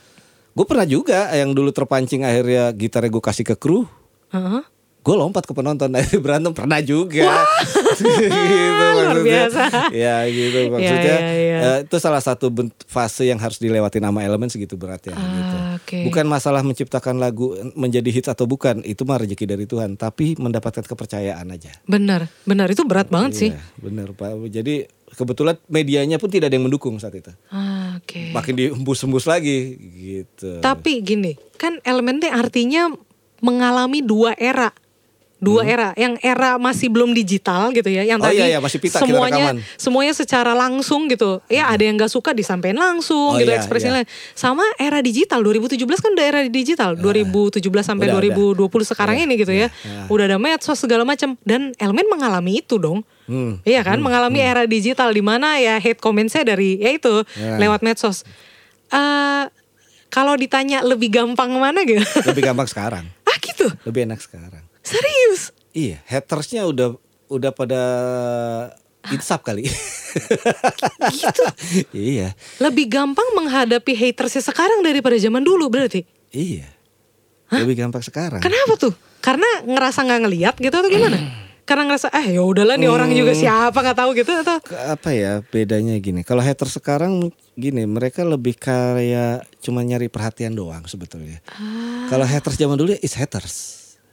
[0.56, 3.84] gue pernah juga yang dulu terpancing akhirnya gitarnya gue kasih ke kru,
[4.32, 4.64] Heeh.
[5.08, 7.32] Gue lompat ke penonton akhirnya berantem pernah juga
[7.96, 9.64] gitu luar maksudnya biasa.
[9.96, 11.58] ya gitu maksudnya iya, iya.
[11.64, 12.52] eh, itu salah satu
[12.86, 16.00] fase yang harus dilewatin sama elemen segitu beratnya gitu Ah, oke.
[16.04, 20.84] bukan masalah menciptakan lagu menjadi hits atau bukan itu mah rezeki dari Tuhan tapi mendapatkan
[20.84, 23.50] kepercayaan aja Benar, benar itu berat banget sih.
[23.56, 28.30] Iya, benar pak jadi kebetulan medianya pun tidak ada yang mendukung saat itu Ah, Oke.
[28.30, 32.92] makin dihembus-hembus lagi gitu Tapi gini, kan elemennya artinya
[33.40, 34.74] mengalami dua era.
[35.38, 38.26] Dua era, yang era masih belum digital gitu ya, yang Hmm.
[38.26, 39.78] Oh, tadi iya, iya, masih pita kita semuanya rekaman.
[39.78, 41.46] semuanya secara langsung gitu.
[41.46, 44.02] Ya ada yang nggak suka disampaikan langsung Oh, gitu iya, ekspresinya.
[44.34, 49.34] Sama era digital 2017 kan udah era digital, 2017 sampai Udah, 2020 sekarang Iya, ini
[49.38, 49.70] gitu ya.
[49.70, 50.10] iya.
[50.10, 53.06] Udah ada medsos segala macam dan elemen mengalami itu dong.
[53.26, 53.62] Hmm.
[53.62, 57.62] Iya kan, mengalami era digital di mana ya hate comments-nya dari ya itu Ya.
[57.62, 58.26] lewat medsos.
[58.90, 59.44] Eh
[60.08, 62.00] kalau ditanya lebih gampang mana gitu?
[62.26, 65.52] lebih gampang sekarang ah gitu, lebih enak sekarang serius?
[65.72, 66.96] Iya, hatersnya udah
[67.28, 67.82] udah pada
[69.10, 69.68] insap kali.
[71.14, 71.44] Gitu.
[71.94, 76.02] iya, Lebih gampang menghadapi hatersnya sekarang daripada zaman dulu berarti?
[76.32, 76.74] iya.
[77.48, 78.42] Lebih gampang sekarang.
[78.44, 78.92] Kenapa tuh?
[79.24, 81.16] Karena ngerasa nggak ngeliat gitu atau gimana?
[81.64, 83.40] Karena ngerasa eh ya udahlah nih orang juga Hmm.
[83.40, 84.58] siapa nggak tahu gitu atau?
[84.92, 86.28] Apa ya bedanya gini?
[86.28, 91.40] Kalau haters sekarang gini, mereka lebih kayak cuma nyari perhatian doang sebetulnya.
[91.56, 92.08] Ah.
[92.12, 93.56] Kalau haters zaman dulu is haters.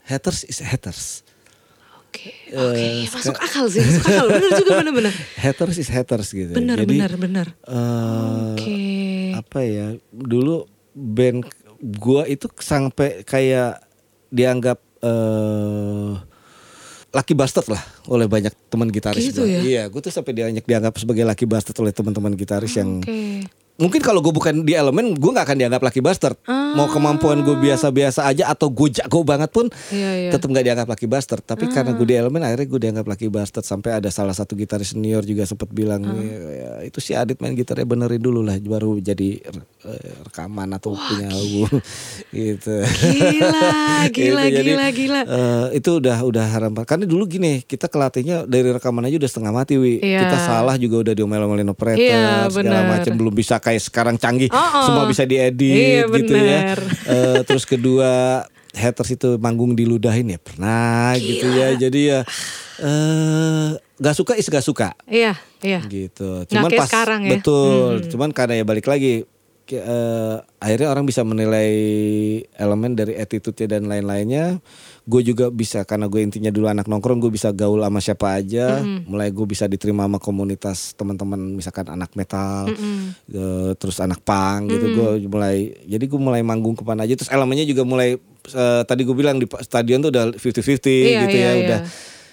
[0.05, 1.25] Haters is haters.
[2.07, 4.25] Oke, oke, Eh, masuk akal sih, masuk akal.
[4.29, 5.13] Bener juga bener-bener.
[5.43, 6.53] haters is haters gitu.
[6.53, 7.47] Bener, Jadi bener, bener.
[7.59, 8.77] eh, Oke.
[9.35, 9.87] apa ya?
[10.07, 10.63] Dulu
[10.93, 11.43] band
[11.91, 13.83] gua itu sampai kayak
[14.29, 16.13] dianggap eh
[17.11, 19.47] Lucky Bastard lah oleh banyak teman gitaris Gitu gua.
[19.49, 19.59] ya?
[19.61, 23.47] Iya, gue tuh sampai dianggap dianggap sebagai Lucky Bastard oleh teman-teman gitaris yang Oke.
[23.75, 27.55] Mungkin kalau gue bukan di elemen gue nggak akan dianggap lucky bastard mau kemampuan gue
[27.55, 29.91] biasa-biasa aja atau gue jago banget pun Ah.
[29.91, 30.29] Iya, iya.
[30.29, 33.63] tetap nggak dianggap lucky bastard tapi karena gue di elemen akhirnya gue dianggap lucky bastard
[33.63, 36.15] sampai ada salah satu gitaris senior juga sempat bilang Ah.
[36.15, 39.43] "Ya, itu si Adit main gitarnya benerin dulu lah baru jadi
[39.83, 41.69] eh, rekaman atau punya album
[42.31, 43.69] gitu Gila,
[44.15, 45.21] gila, Gitu, jadi, gila, gila.
[45.21, 49.53] eh, itu udah udah haram karena dulu gini kita kelatihnya dari rekaman aja udah setengah
[49.53, 50.25] mati wi Iya.
[50.25, 54.61] kita salah juga udah diomel-omelin operator Iya, segala macam belum bisa kayak sekarang canggih Oh,
[54.61, 54.85] oh.
[54.85, 56.45] semua bisa diedit Iya, gitu ya
[56.77, 56.79] bener.
[57.11, 62.19] Eh, terus kedua haters itu manggung diludahin ya pernah gitu ya jadi ya
[62.77, 65.79] eh gak suka is gak suka Iya, iya.
[65.81, 66.43] gitu.
[66.45, 67.31] Cuman pas sekarang ya.
[67.33, 68.09] betul, Hmm.
[68.11, 69.23] cuman karena ya balik lagi
[69.65, 71.71] eh, akhirnya orang bisa menilai
[72.53, 74.61] elemen dari attitude-nya dan lain-lainnya.
[75.05, 78.81] Gue juga bisa karena gue intinya dulu anak nongkrong, gue bisa gaul sama siapa aja.
[78.81, 79.05] Hmm.
[79.05, 83.13] Mulai gue bisa diterima sama komunitas teman-teman misalkan anak metal, Hmm.
[83.29, 84.85] eh, terus anak punk gitu.
[84.91, 87.13] Gue mulai jadi gue mulai manggung ke mana aja.
[87.13, 91.37] Terus elemennya juga mulai eh, tadi gue bilang di stadion tuh udah 50-50 Iya, gitu
[91.37, 91.61] iya, ya, iya.
[91.61, 91.79] udah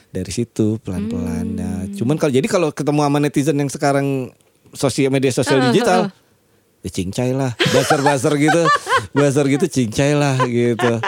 [0.08, 1.72] dari situ pelan-pelan ya.
[1.92, 4.32] Cuman kalau jadi kalau ketemu sama netizen yang sekarang
[4.72, 6.00] sosial media sosial Ah, digital
[6.82, 8.58] ya cincai lah, bazar-bazar gitu,
[9.16, 10.98] bazar gitu cincai lah gitu.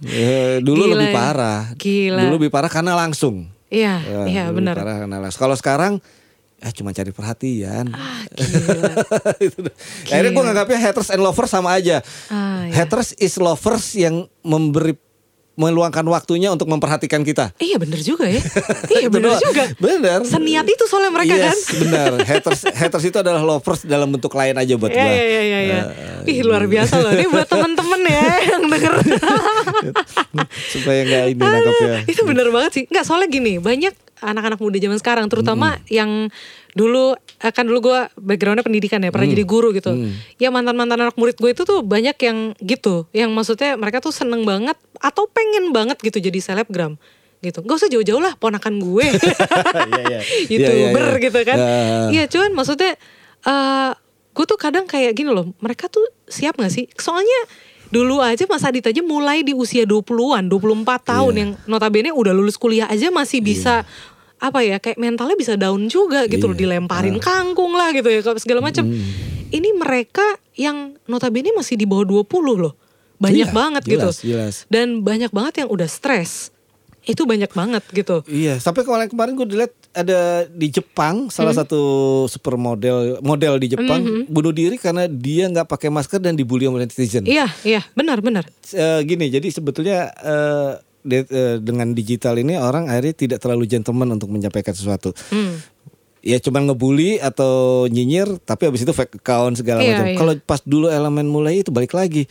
[0.00, 1.14] Ya, dulu Gila lebih ya.
[1.14, 1.62] parah.
[1.76, 2.20] Gila.
[2.22, 3.46] Dulu lebih parah karena langsung.
[3.68, 4.74] Iya, Ya, iya benar.
[4.74, 5.40] Parah karena langsung.
[5.40, 5.92] Kalau sekarang
[6.58, 7.90] ya cuma cari perhatian.
[7.90, 8.92] Ah, gila.
[9.68, 9.74] Dah.
[10.08, 12.00] Akhirnya gue nganggapnya haters and lovers sama aja.
[12.26, 12.74] Ah, iya.
[12.80, 14.94] Haters is lovers yang memberi
[15.54, 17.54] meluangkan waktunya untuk memperhatikan kita.
[17.56, 18.42] Iya bener juga ya.
[18.98, 19.70] iya bener juga.
[19.78, 20.26] Bener.
[20.26, 21.54] Seniat itu soalnya mereka kan.
[21.54, 22.10] yes, benar.
[22.26, 25.10] Haters haters itu adalah lovers dalam bentuk lain aja buat Iya gua.
[25.10, 25.58] iya iya iya.
[25.62, 25.80] iya.
[26.26, 27.12] Eh, Ih luar biasa loh.
[27.14, 28.94] Ini buat temen-temen ya yang denger.
[30.74, 31.98] Supaya nggak ini nangkepnya.
[32.10, 32.84] itu bener banget sih.
[32.90, 36.32] Enggak soalnya gini, banyak anak-anak muda zaman sekarang terutama yang
[36.74, 39.94] dulu eh, kan dulu gue backgroundnya pendidikan ya pernah jadi guru gitu
[40.36, 44.10] ya mantan mantan anak murid gue itu tuh banyak yang gitu yang maksudnya mereka tuh
[44.10, 46.98] seneng banget atau pengen banget gitu jadi selebgram
[47.40, 50.20] gitu gak usah jauh-jauh lah ponakan gue Iya, iya.
[50.48, 51.22] youtuber Iya, iya, iya.
[51.22, 51.70] gitu kan Ya.
[52.10, 52.92] iya cuman maksudnya
[53.44, 53.90] eh
[54.34, 57.38] gue tuh kadang kayak gini loh mereka tuh siap gak sih soalnya
[57.86, 61.38] dulu aja Mas Adit aja mulai di usia 20-an 24 tahun Iya.
[61.38, 63.86] yang notabene udah lulus kuliah aja masih bisa
[64.36, 66.62] apa ya kayak mentalnya bisa down juga gitu loh Iya.
[66.76, 69.00] dilemparin kangkung lah gitu ya segala macam Hmm.
[69.48, 72.74] ini mereka yang notabene masih di bawah 20 loh
[73.16, 74.54] banyak Iya, banget jelas, gitu jelas.
[74.66, 76.50] dan banyak banget yang udah stres
[77.02, 81.60] itu banyak banget gitu Iya, sampai kemarin kemarin gue dilihat ada di Jepang salah Hmm.
[81.60, 81.80] satu
[82.26, 87.22] supermodel model di Jepang bunuh diri karena dia nggak pakai masker dan dibully oleh netizen.
[87.22, 90.72] iya iya benar benar Eh, gini, jadi sebetulnya eh,
[91.60, 95.12] dengan digital ini orang akhirnya tidak terlalu gentleman untuk menyampaikan sesuatu.
[95.28, 95.60] Hmm.
[96.24, 100.06] Ya cuman ngebully atau nyinyir, tapi habis itu fake account segala Iya, macam.
[100.08, 100.16] iya.
[100.16, 102.24] Kalau pas dulu elemen mulai itu balik lagi.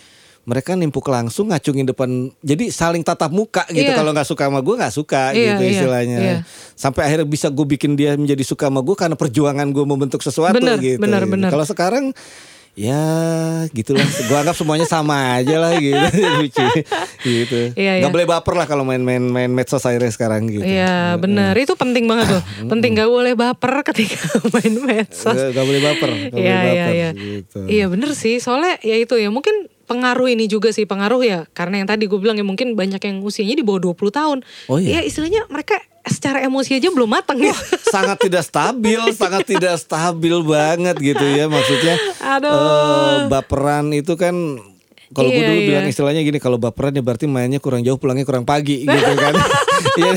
[0.43, 3.79] Mereka nimpuk langsung ngacungin depan, jadi saling tatap muka gitu.
[3.79, 3.95] Iya.
[3.95, 6.17] Kalau nggak suka sama gue nggak suka Iya, gitu iya, istilahnya.
[6.19, 6.35] iya.
[6.75, 10.57] Sampai akhirnya bisa gue bikin dia menjadi suka sama gue karena perjuangan gue membentuk sesuatu
[10.57, 10.99] Benar, gitu.
[10.99, 11.31] benar, gitu.
[11.31, 11.49] benar.
[11.53, 12.05] Kalau sekarang
[12.73, 13.01] ya
[13.69, 14.01] gitulah.
[14.01, 15.93] gue anggap semuanya sama aja lah gitu.
[16.41, 16.65] Lucu
[17.21, 17.59] gitu.
[17.73, 18.13] Iya, Nggak iya.
[18.13, 20.61] boleh baper lah kalau main-main main medsos akhirnya sekarang gitu.
[20.61, 24.17] Iya benar itu penting banget tuh penting gak boleh baper ketika
[24.53, 26.09] main medsos Gak, gak boleh baper.
[26.09, 27.57] Gak Iya boleh iya baper, iya gitu.
[27.69, 31.83] iya bener sih soalnya ya itu ya mungkin pengaruh ini juga sih pengaruh ya karena
[31.83, 34.99] yang tadi gue bilang ya mungkin banyak yang usianya di bawah 20 tahun Oh, iya.
[34.99, 37.55] ya istilahnya mereka secara emosi aja belum matang ya
[37.87, 41.95] sangat tidak stabil, sangat tidak stabil banget gitu ya maksudnya.
[42.19, 42.51] Aduh.
[42.51, 44.35] eh, baperan itu kan
[45.13, 45.67] kalau gue Iya, dulu iya.
[45.69, 49.33] bilang istilahnya gini kalau baperan ya berarti mainnya kurang jauh pulangnya kurang pagi gitu kan.
[49.93, 50.15] Iya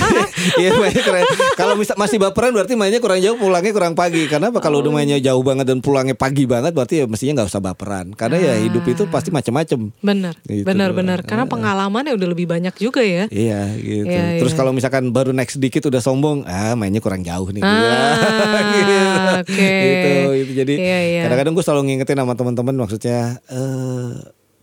[0.57, 1.23] iya mainnya kurang.
[1.53, 4.25] Kalau misal masih baperan berarti mainnya kurang jauh pulangnya kurang pagi.
[4.25, 4.95] Karena apa kalau udah Oh.
[4.95, 8.07] mainnya jauh banget dan pulangnya pagi banget berarti ya mestinya nggak usah baperan.
[8.11, 9.91] Karena ya hidup itu pasti macam-macam.
[9.99, 10.99] bener Gitu bener doang.
[10.99, 14.07] bener karena pengalamannya udah lebih banyak juga ya Iya gitu.
[14.07, 14.59] Iya, Terus iya.
[14.59, 17.61] kalau misalkan baru naik sedikit udah sombong, ah mainnya kurang jauh nih.
[17.61, 18.17] Ah,
[18.73, 18.97] Gitu.
[19.37, 19.73] oke.
[19.83, 20.53] Gitu, gitu.
[20.57, 21.23] Jadi Iya, iya.
[21.27, 24.13] kadang-kadang gue selalu ngingetin sama teman-teman maksudnya eh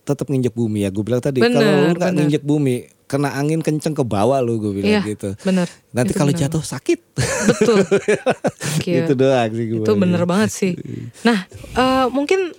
[0.04, 0.89] tetap nginjek bumi ya.
[0.91, 2.76] Gue bilang tadi kalau lu nggak nginjek bumi,
[3.08, 5.30] kena angin kenceng ke bawah lu gue bilang Iya, gitu.
[5.41, 5.68] bener.
[5.91, 6.99] Nanti Itu kalau jatuh sakit.
[7.47, 7.78] betul.
[8.84, 9.84] Gitu doang sih gue.
[9.84, 10.72] Itu bener banget sih.
[11.24, 12.51] Nah, eh, mungkin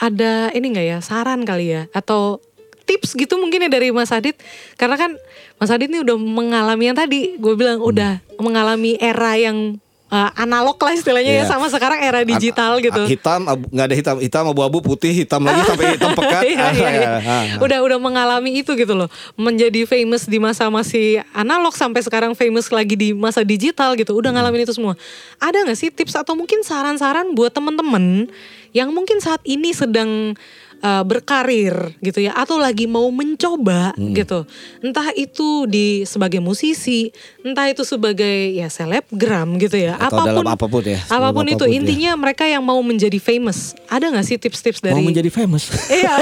[0.00, 2.40] ada ini nggak ya saran kali ya atau
[2.88, 4.34] tips gitu mungkin ya dari Mas Adit
[4.74, 5.14] karena kan
[5.60, 9.78] Mas Adit nih udah mengalami yang tadi gue bilang udah mengalami era yang
[10.10, 11.48] uh, analog lah istilahnya ya Iya.
[11.48, 13.02] sama sekarang era digital A- gitu.
[13.06, 16.42] Hitam, nggak ada hitam, hitam abu-abu putih, hitam lagi sampai hitam pekat.
[16.44, 17.08] Iya, iya, iya.
[17.08, 17.42] Ah, ah, ah.
[17.60, 19.08] Udah udah mengalami itu gitu loh.
[19.34, 24.12] Menjadi famous di masa masih analog sampai sekarang famous lagi di masa digital gitu.
[24.12, 24.98] Udah ngalamin itu semua.
[25.36, 28.28] Ada nggak sih tips atau mungkin saran-saran buat temen-temen
[28.70, 30.34] yang mungkin saat ini sedang
[30.78, 34.14] uh, berkarir gitu ya atau lagi mau mencoba Hmm.
[34.14, 34.46] gitu.
[34.78, 37.10] Entah itu di sebagai musisi,
[37.40, 39.96] entah itu sebagai ya selebgram gitu ya.
[39.96, 41.76] Atau dalam apa pun ya, dalam Apa pun itu apa pun ya.
[41.76, 43.72] intinya mereka yang mau menjadi famous.
[43.86, 45.72] Ada nggak sih tips-tips dari Mau menjadi famous.
[45.90, 46.12] Iya.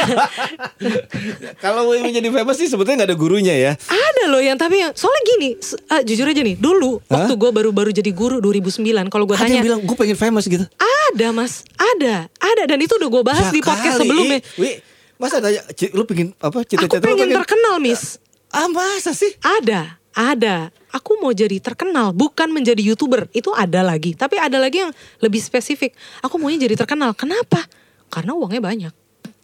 [1.62, 3.72] Kalau mau menjadi famous sih sebetulnya nggak ada gurunya ya.
[3.78, 5.48] Ada loh yang tapi yang soalnya gini,
[5.88, 9.54] ah, jujur aja nih, dulu waktu gue baru-baru jadi guru 2009, kalau gue Ada tanya,
[9.56, 10.64] yang bilang gue pengen famous gitu.
[11.08, 14.02] ada mas, ada, ada dan itu udah gue bahas Ya di podcast kali.
[14.04, 14.38] sebelumnya.
[14.56, 14.70] Wi,
[15.16, 16.60] masa tanya, "Ci, lu pengen apa?
[16.60, 18.20] Aku Cita-cita lu pengen terkenal, Miss.
[18.48, 19.28] Ah masa sih?
[19.40, 20.74] Ada, ada.
[20.90, 23.30] Aku mau jadi terkenal, bukan menjadi youtuber.
[23.30, 24.18] Itu ada lagi.
[24.18, 24.90] Tapi ada lagi yang
[25.22, 25.94] lebih spesifik.
[26.26, 27.14] Aku maunya jadi terkenal.
[27.14, 27.62] Kenapa?
[28.10, 28.94] Karena uangnya banyak.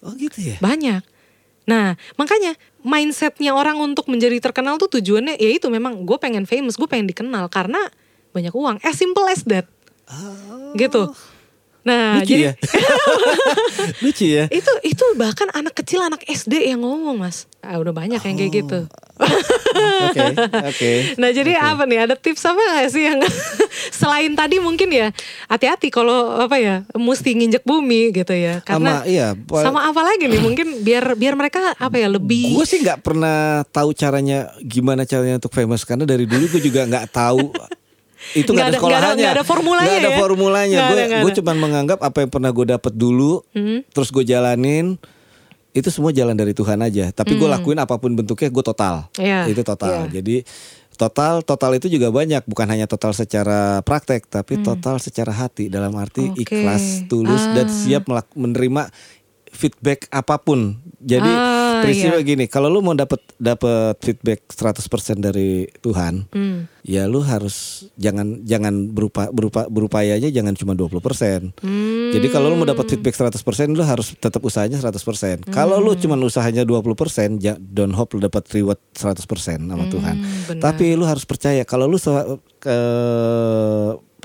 [0.03, 0.59] Oh gitu ya.
[0.59, 1.07] Banyak.
[1.65, 6.77] Nah, makanya mindsetnya orang untuk menjadi terkenal tuh tujuannya ya itu memang gue pengen famous,
[6.77, 7.81] gue pengen dikenal karena
[8.37, 8.77] banyak uang.
[8.85, 9.65] As simple as that.
[10.77, 11.09] Gitu.
[11.85, 12.53] Nah, Lucu jadi ya.
[14.05, 14.45] Lucu ya.
[14.49, 17.45] itu itu bahkan anak kecil anak SD yang ngomong mas.
[17.61, 18.81] Ah, udah banyak yang kayak gitu.
[20.11, 20.27] Oke,
[20.59, 20.93] oke.
[21.23, 23.23] Nah jadi apa nih ada tips apa gak sih yang
[24.03, 25.15] selain tadi mungkin ya
[25.47, 30.27] hati-hati kalau apa ya mesti nginjek bumi gitu ya karena Sama, iya, sama apa lagi
[30.27, 35.07] nih mungkin biar biar mereka apa ya lebih Gue sih nggak pernah tahu caranya gimana
[35.07, 37.55] caranya untuk famous karena dari dulu gue juga nggak tahu
[38.33, 40.19] itu Nggak nggak ada ada- sekolahannya, nggak ada formulanya Nggak ada ya?
[40.19, 40.79] formulanya.
[40.83, 43.45] Gue gue cuma menganggap apa yang pernah gue dapet dulu,
[43.87, 44.97] terus gue jalanin
[45.71, 47.11] itu semua jalan dari Tuhan aja.
[47.11, 49.11] Tapi gue lakuin apa pun bentuknya gue total.
[49.11, 49.21] Hmm.
[49.21, 50.07] Iya, Itu total.
[50.07, 50.23] iya.
[50.23, 50.37] Jadi
[50.95, 55.91] total total itu juga banyak bukan hanya total secara praktek tapi total secara hati dalam
[55.93, 56.33] arti Hmm.
[56.33, 56.47] Oke.
[56.47, 57.75] ikhlas tulus dan Ah.
[57.75, 58.95] siap melak- menerima
[59.51, 62.27] feedback apa pun jadi Ah, prinsipnya iya.
[62.27, 64.81] gini kalau lu mau dapat dapat feedback 100%
[65.21, 66.67] dari Tuhan Hmm.
[66.83, 71.53] ya lu harus jangan jangan berupa berupa berupayanya jangan cuma 20%.
[71.61, 72.13] Hmm.
[72.13, 75.49] Jadi kalau lu mau dapat feedback 100% lu harus tetap usahanya 100%.
[75.49, 75.85] Kalau Hmm.
[75.85, 80.17] lu cuma usahanya 20%, ja- don't hope lu dapat reward 100% sama Tuhan.
[80.21, 80.63] Hmm, benar.
[80.73, 81.97] Tapi lu harus percaya kalau lu
[82.61, 82.79] ke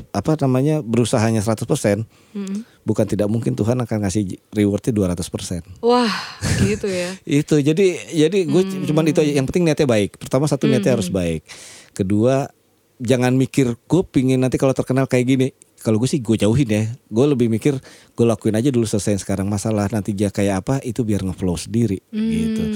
[0.10, 2.66] apa namanya berusahanya 100%, Hmm.
[2.82, 5.66] bukan tidak mungkin Tuhan akan ngasih rewardnya 200%.
[5.80, 6.10] wah
[6.66, 7.14] gitu ya.
[7.24, 9.32] Itu jadi jadi gue cuman itu aja.
[9.32, 10.18] Yang penting niatnya baik.
[10.18, 11.46] Pertama satu niatnya harus baik.
[11.94, 12.50] Kedua
[12.98, 15.48] jangan mikir gue pingin nanti kalau terkenal kayak gini.
[15.80, 16.84] Kalau gue sih gue jauhin ya.
[17.08, 17.80] Gue lebih mikir
[18.12, 19.48] gue lakuin aja dulu selesai sekarang.
[19.48, 22.04] Masalah nanti dia kayak apa itu biar ngeflow sendiri.
[22.12, 22.60] Gitu.
[22.60, 22.76] Eh,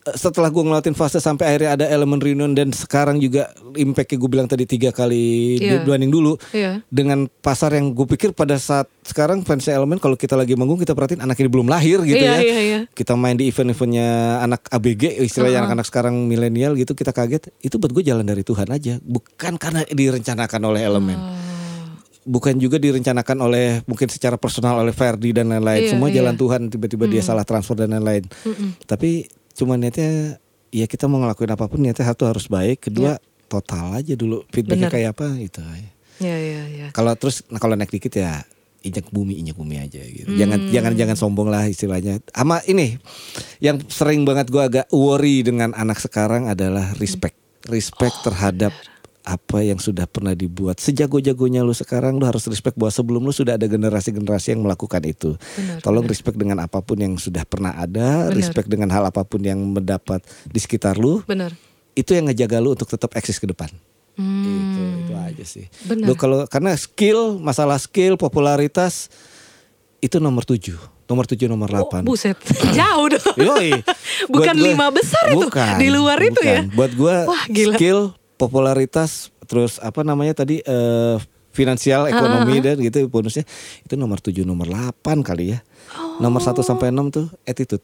[0.00, 4.48] setelah gue ngelawatin fase sampai akhirnya ada elemen reunion dan sekarang juga impactnya gue bilang
[4.48, 5.84] tadi tiga kali Iya.
[5.84, 6.80] dibanding dulu Iya.
[6.88, 10.96] dengan pasar yang gue pikir pada saat sekarang fans elemen kalau kita lagi manggung kita
[10.96, 12.80] perhatiin anak ini belum lahir gitu Iya, ya iya, iya.
[12.90, 14.08] kita main di event-eventnya
[14.40, 18.72] anak ABG istilahnya anak-anak sekarang milenial gitu kita kaget itu buat gue jalan dari Tuhan
[18.72, 21.36] aja bukan karena direncanakan oleh elemen Oh.
[22.20, 26.20] bukan juga direncanakan oleh mungkin secara personal oleh Ferdi dan Iya, lain-lain semua iya.
[26.24, 28.28] jalan Tuhan tiba-tiba dia salah transfer dan lain-lain
[28.84, 29.28] tapi
[29.60, 30.40] cuma niatnya
[30.72, 33.20] ya kita mau ngelakuin apa pun niatnya satu harus baik kedua
[33.52, 34.94] total aja dulu feedbacknya Bener.
[34.96, 35.60] kayak apa gitu
[36.20, 38.40] ya ya ya kalau terus nah kalau naik dikit ya
[38.80, 40.32] injak bumi injak bumi aja gitu.
[40.40, 42.20] Jangan jangan jangan sombong lah istilahnya.
[42.32, 42.96] Ama ini
[43.60, 47.36] yang sering banget gua agak worry dengan anak sekarang adalah respect.
[47.68, 48.72] Respect terhadap
[49.22, 50.78] apa yang sudah pernah dibuat.
[50.78, 55.36] Sejago-jagonya lu sekarang lu harus respect bahwa sebelum lu sudah ada generasi-generasi yang melakukan itu.
[55.36, 58.34] Benar, Tolong respect dengan apa pun yang sudah pernah ada, Benar.
[58.34, 61.20] respect dengan hal apa pun yang mendapat di sekitar lu.
[61.22, 61.52] benar
[61.92, 63.68] Itu yang ngejaga lu untuk tetap eksis ke depan.
[64.12, 64.40] Hmm.
[64.42, 65.66] Gitu, itu aja sih.
[65.84, 66.06] Benar.
[66.06, 69.12] Lu kalau karena skill, masalah skill, popularitas
[69.98, 72.02] itu nomor tujuh, nomor tujuh, nomor Oh, delapan.
[72.02, 72.40] buset
[72.72, 73.84] jauh dong Yoi.
[74.26, 76.72] bukan gua- lima besar itu Bukan, di luar itu ya bukan.
[76.72, 77.76] Buat gua Wah, gila.
[77.76, 78.00] skill,
[78.40, 81.20] popularitas, terus apa namanya tadi eh
[81.50, 83.44] finansial, Ah, ekonomi dan gitu bonusnya
[83.82, 85.60] itu nomor tujuh, nomor delapan kali ya.
[86.16, 87.82] Nomor satu sampai enam tuh attitude.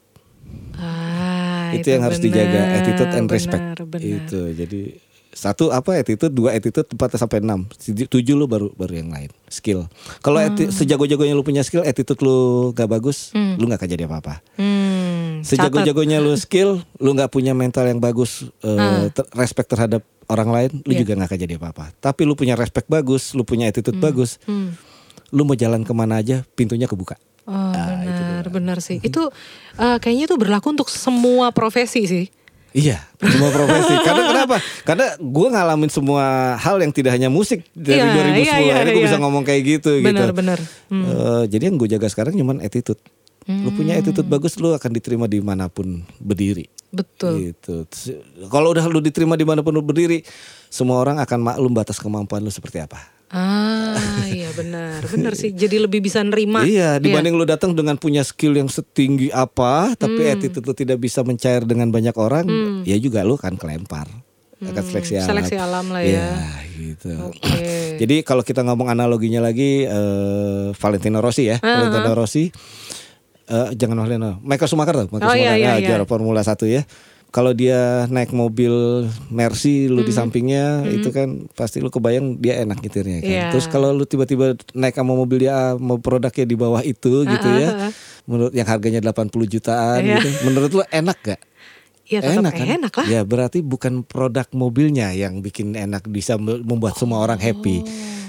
[0.73, 3.65] Ah, itu, yang harus dijaga attitude and respect.
[3.83, 4.01] benar.
[4.01, 4.81] itu jadi
[5.37, 7.69] satu apa attitude dua attitude empat sampai enam.
[7.85, 9.85] Tujuh lu baru baru yang lain skill.
[10.23, 10.71] Kalau Hmm.
[10.71, 14.41] sejago-jagonya lu punya skill attitude lu gak bagus lu nggak akan jadi apa-apa.
[14.57, 20.49] Hmm, sejago-jagonya lu skill lu nggak punya mental yang bagus eh, ter- respect terhadap orang
[20.49, 20.93] lain lu Ah.
[20.93, 21.01] Iya.
[21.03, 24.75] juga nggak akan jadi apa-apa tapi lu punya respect bagus lu punya attitude bagus Hmm.
[25.29, 27.17] lu mau jalan ke mana aja pintunya kebuka
[27.47, 28.99] Oh, benar, benar sih.
[28.99, 29.31] Itu
[29.77, 32.27] eh, kayaknya itu berlaku untuk semua profesi sih.
[32.75, 33.95] Iya, semua profesi.
[34.03, 34.57] Karena kenapa?
[34.83, 36.25] Karena gue ngalamin semua
[36.59, 38.43] hal yang tidak hanya musik dari Iya, 2010.
[38.43, 39.09] iya, iya, Akhirnya gue iya.
[39.09, 39.91] bisa ngomong kayak gitu.
[40.03, 40.35] Benar, gitu.
[40.35, 40.59] benar.
[40.91, 41.05] Hmm.
[41.07, 42.99] Eh, jadi yang gue jaga sekarang cuman attitude.
[43.47, 46.67] Lu punya attitude bagus, lu akan diterima di mana pun berdiri.
[46.89, 47.53] Betul.
[47.53, 47.85] Gitu.
[48.47, 50.23] Kalau udah lu diterima di mana pun lu berdiri,
[50.67, 52.99] semua orang akan maklum batas kemampuan lu seperti apa.
[53.27, 53.99] Ah,
[54.31, 55.03] iya benar.
[55.03, 55.51] Benar sih.
[55.51, 56.63] Jadi lebih bisa nerima.
[56.63, 60.33] Iya, dibanding lu datang dengan punya skill yang setinggi apa, tapi Hmm.
[60.39, 62.47] attitude lu tidak bisa mencair dengan banyak orang,
[62.87, 64.07] ya juga lu kan kelempar.
[64.57, 65.27] Akan seleksi alam.
[65.27, 66.33] Hmm, seleksi alam lah ya.
[66.73, 67.13] gitu.
[67.29, 67.61] Oke.
[68.01, 72.49] Jadi kalau kita ngomong analoginya lagi eh, Valentino Rossi ya, Ah, Valentino Rossi
[73.47, 75.87] eh, jangan Valentino, Michael Schumacher tuh, Michael Oh, iya, Schumacher iya, ya, iya.
[75.87, 76.83] juara Formula 1 ya.
[77.27, 78.73] Kalau dia naik mobil
[79.29, 80.09] Mercy lu Hmm.
[80.09, 83.29] di sampingnya itu kan pasti lu kebayang dia enak nyetirnya kan.
[83.29, 83.45] Iya.
[83.53, 87.59] Terus kalau lu tiba-tiba naik sama mobil dia mau produknya di bawah itu gitu Ah,
[87.59, 87.69] ya.
[87.69, 87.93] ah, ah.
[88.25, 90.17] Menurut yang harganya 80 jutaan Iya.
[90.17, 90.29] gitu.
[90.45, 91.41] Menurut lu enak gak?
[92.07, 93.07] Iya tetap enak, enak, lah.
[93.11, 97.83] Ya berarti bukan produk mobilnya yang bikin enak bisa me- membuat semua orang happy.
[97.83, 97.87] Oh.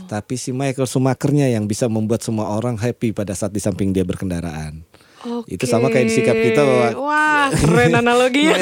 [0.08, 4.02] Tapi si Michael Schumachernya yang bisa membuat semua orang happy pada saat di samping dia
[4.02, 4.87] berkendaraan.
[5.26, 5.58] Oke.
[5.58, 8.54] Itu sama kayak di sikap kita bahwa Wah, keren analoginya.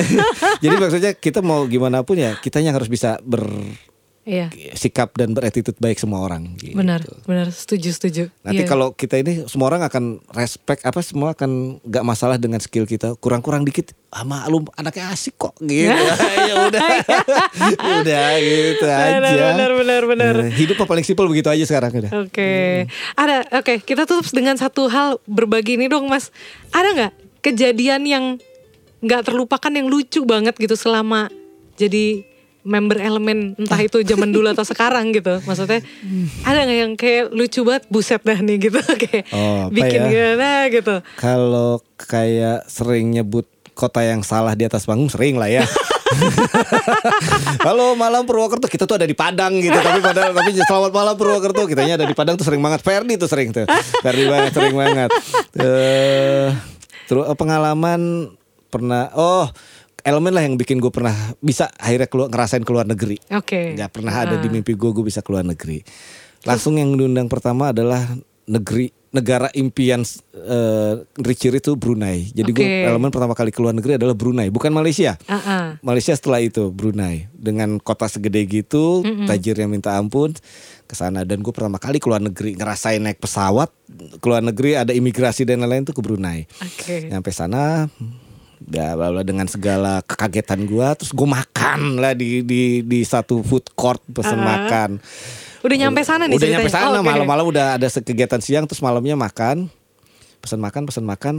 [0.63, 3.19] Jadi maksudnya kita mau gimana pun ya kitanya harus bisa
[4.25, 4.49] Iya.
[4.49, 6.57] bersikap dan berattitude baik semua orang.
[6.57, 6.73] gitu.
[6.73, 7.53] Benar, benar.
[7.53, 8.23] Setuju, setuju.
[8.41, 8.67] Nanti Iya.
[8.67, 13.13] kalau kita ini semua orang akan respect apa semua akan gak masalah dengan skill kita
[13.15, 15.93] kurang-kurang dikit ah maklum anaknya asik kok gitu
[16.49, 16.87] ya udah
[18.01, 20.33] udah gitu aja Benar, benar, benar, benar.
[20.49, 23.45] Eh, hidup paling simpel begitu aja sekarang udah Oke, ada.
[23.53, 26.33] Oke, kita tutup dengan satu hal berbagi ini dong, Mas.
[26.73, 27.13] Ada nggak
[27.45, 28.25] kejadian yang
[29.05, 31.29] nggak terlupakan yang lucu banget gitu selama
[31.77, 32.25] jadi
[32.65, 35.39] member elemen entah itu zaman dulu atau sekarang gitu.
[35.39, 35.79] Maksudnya
[36.41, 40.09] ada nggak yang kayak lucu banget, buset dah nih gitu, kayak Oh, apa bikin ya?
[40.09, 40.95] gimana gitu.
[41.15, 45.61] kalau kayak sering nyebut kota yang salah di atas panggung sering lah ya.
[47.65, 48.65] Halo malam Purwokerto.
[48.65, 51.67] Kita tuh ada di Padang gitu tapi padahal tapi selamat malam Purwokerto.
[51.67, 52.79] Kitanya ada di Padang tuh sering banget.
[52.79, 53.65] Ferdi tuh sering tuh.
[54.01, 55.09] Ferdi banget sering banget.
[55.59, 56.47] Eh
[57.05, 58.31] terus eh, pengalaman
[58.67, 59.45] pernah oh
[60.05, 63.73] elemen lah yang bikin gue pernah bisa akhirnya keluar ngerasain keluar negeri Oke.
[63.73, 64.41] nggak pernah ada Ah.
[64.41, 65.81] di mimpi gue gue bisa keluar negeri
[66.45, 68.05] langsung yang diundang pertama adalah
[68.45, 70.03] negeri negara impian
[70.35, 72.83] eh Richie itu Brunei jadi gue Oke.
[72.85, 75.65] elemen pertama kali keluar negeri adalah Brunei bukan Malaysia Ah, ah.
[75.81, 80.35] Malaysia setelah itu Brunei dengan kota segede gitu tajirnya minta ampun
[80.85, 83.71] ke sana dan gue pertama kali keluar negeri ngerasain naik pesawat
[84.19, 87.09] keluar negeri ada imigrasi dan lain-lain tuh ke Brunei Oke.
[87.09, 87.87] nyampe sana
[88.61, 93.39] ya bla bla dengan segala kekagetan gua terus gue makan lah di di di satu
[93.39, 94.45] food court pesen Ah.
[94.47, 94.89] makan
[95.61, 97.09] Udah nyampe sana nih udah nyampe sana Oh, oke.
[97.09, 99.65] malam-malam udah ada kegiatan siang terus malamnya makan
[100.37, 101.35] pesen makan pesen makan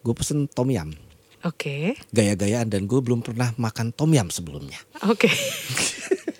[0.00, 0.96] gue pesen tom yam
[1.40, 1.92] Oke.
[2.08, 5.28] gaya-gayaan dan gue belum pernah makan tom yam sebelumnya Oke.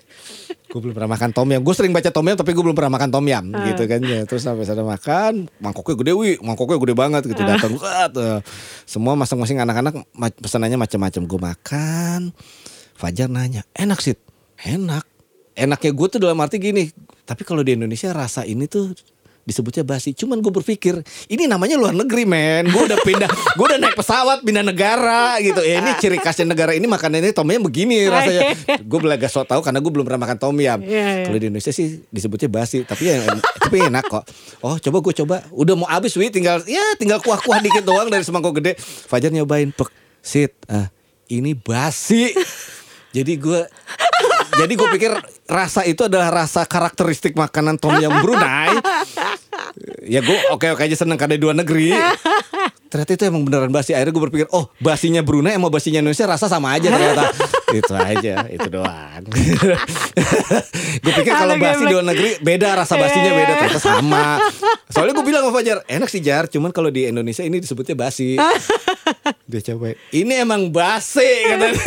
[0.71, 2.95] gue belum pernah makan tom yam gue sering baca tom yam tapi gue belum pernah
[2.95, 3.67] makan tom yam Ah.
[3.67, 7.47] gitu kan ya terus sampai sana makan mangkoknya gede wi mangkoknya gede banget gitu Ah.
[7.51, 8.39] datang Wah, tuh.
[8.87, 10.07] semua masing-masing anak-anak
[10.39, 12.21] pesanannya macam-macam gue makan
[12.95, 14.15] Fajar nanya enak sih
[14.57, 15.03] enak
[15.53, 16.87] enaknya gue tuh dalam arti gini
[17.21, 18.95] tapi kalau di Indonesia rasa ini tuh
[19.43, 20.13] disebutnya basi.
[20.13, 22.69] Cuman gue berpikir ini namanya luar negeri men.
[22.69, 25.61] Gue udah pindah, gue udah naik pesawat pindah negara gitu.
[25.61, 28.53] Ya ini ciri khasnya negara ini makanannya tom yam begini rasanya.
[28.81, 30.79] Gue belaga so tau karena gue belum pernah makan tom yam.
[30.81, 31.25] Iya, iya.
[31.29, 33.21] Kalau di Indonesia sih disebutnya basi, tapi ya
[33.57, 34.23] tapi enak kok.
[34.61, 38.21] Oh coba gue coba, udah mau habis wi, tinggal ya tinggal kuah-kuah dikit doang dari
[38.21, 38.77] semangkok gede.
[38.81, 39.89] Fajar nyobain, pek,
[40.21, 40.89] sit, ah
[41.31, 42.35] ini basi.
[43.11, 43.61] Jadi gue
[44.55, 45.11] jadi gue pikir
[45.47, 48.71] rasa itu adalah rasa karakteristik makanan tom yam Brunei.
[50.03, 51.93] Ya gue oke oke aja seneng karena di dua negeri.
[52.91, 53.95] Ternyata itu emang beneran basi.
[53.95, 57.31] Akhirnya gue berpikir, oh basinya Brunei sama basinya Indonesia rasa sama aja ternyata.
[57.79, 59.23] itu aja, itu doang.
[61.03, 64.43] gue pikir kalau basi luar negeri beda rasa basinya beda ternyata sama.
[64.91, 68.35] Soalnya gue bilang sama Fajar, enak sih Jar, cuman kalau di Indonesia ini disebutnya basi.
[69.47, 71.79] Dia coba, ini emang basi katanya.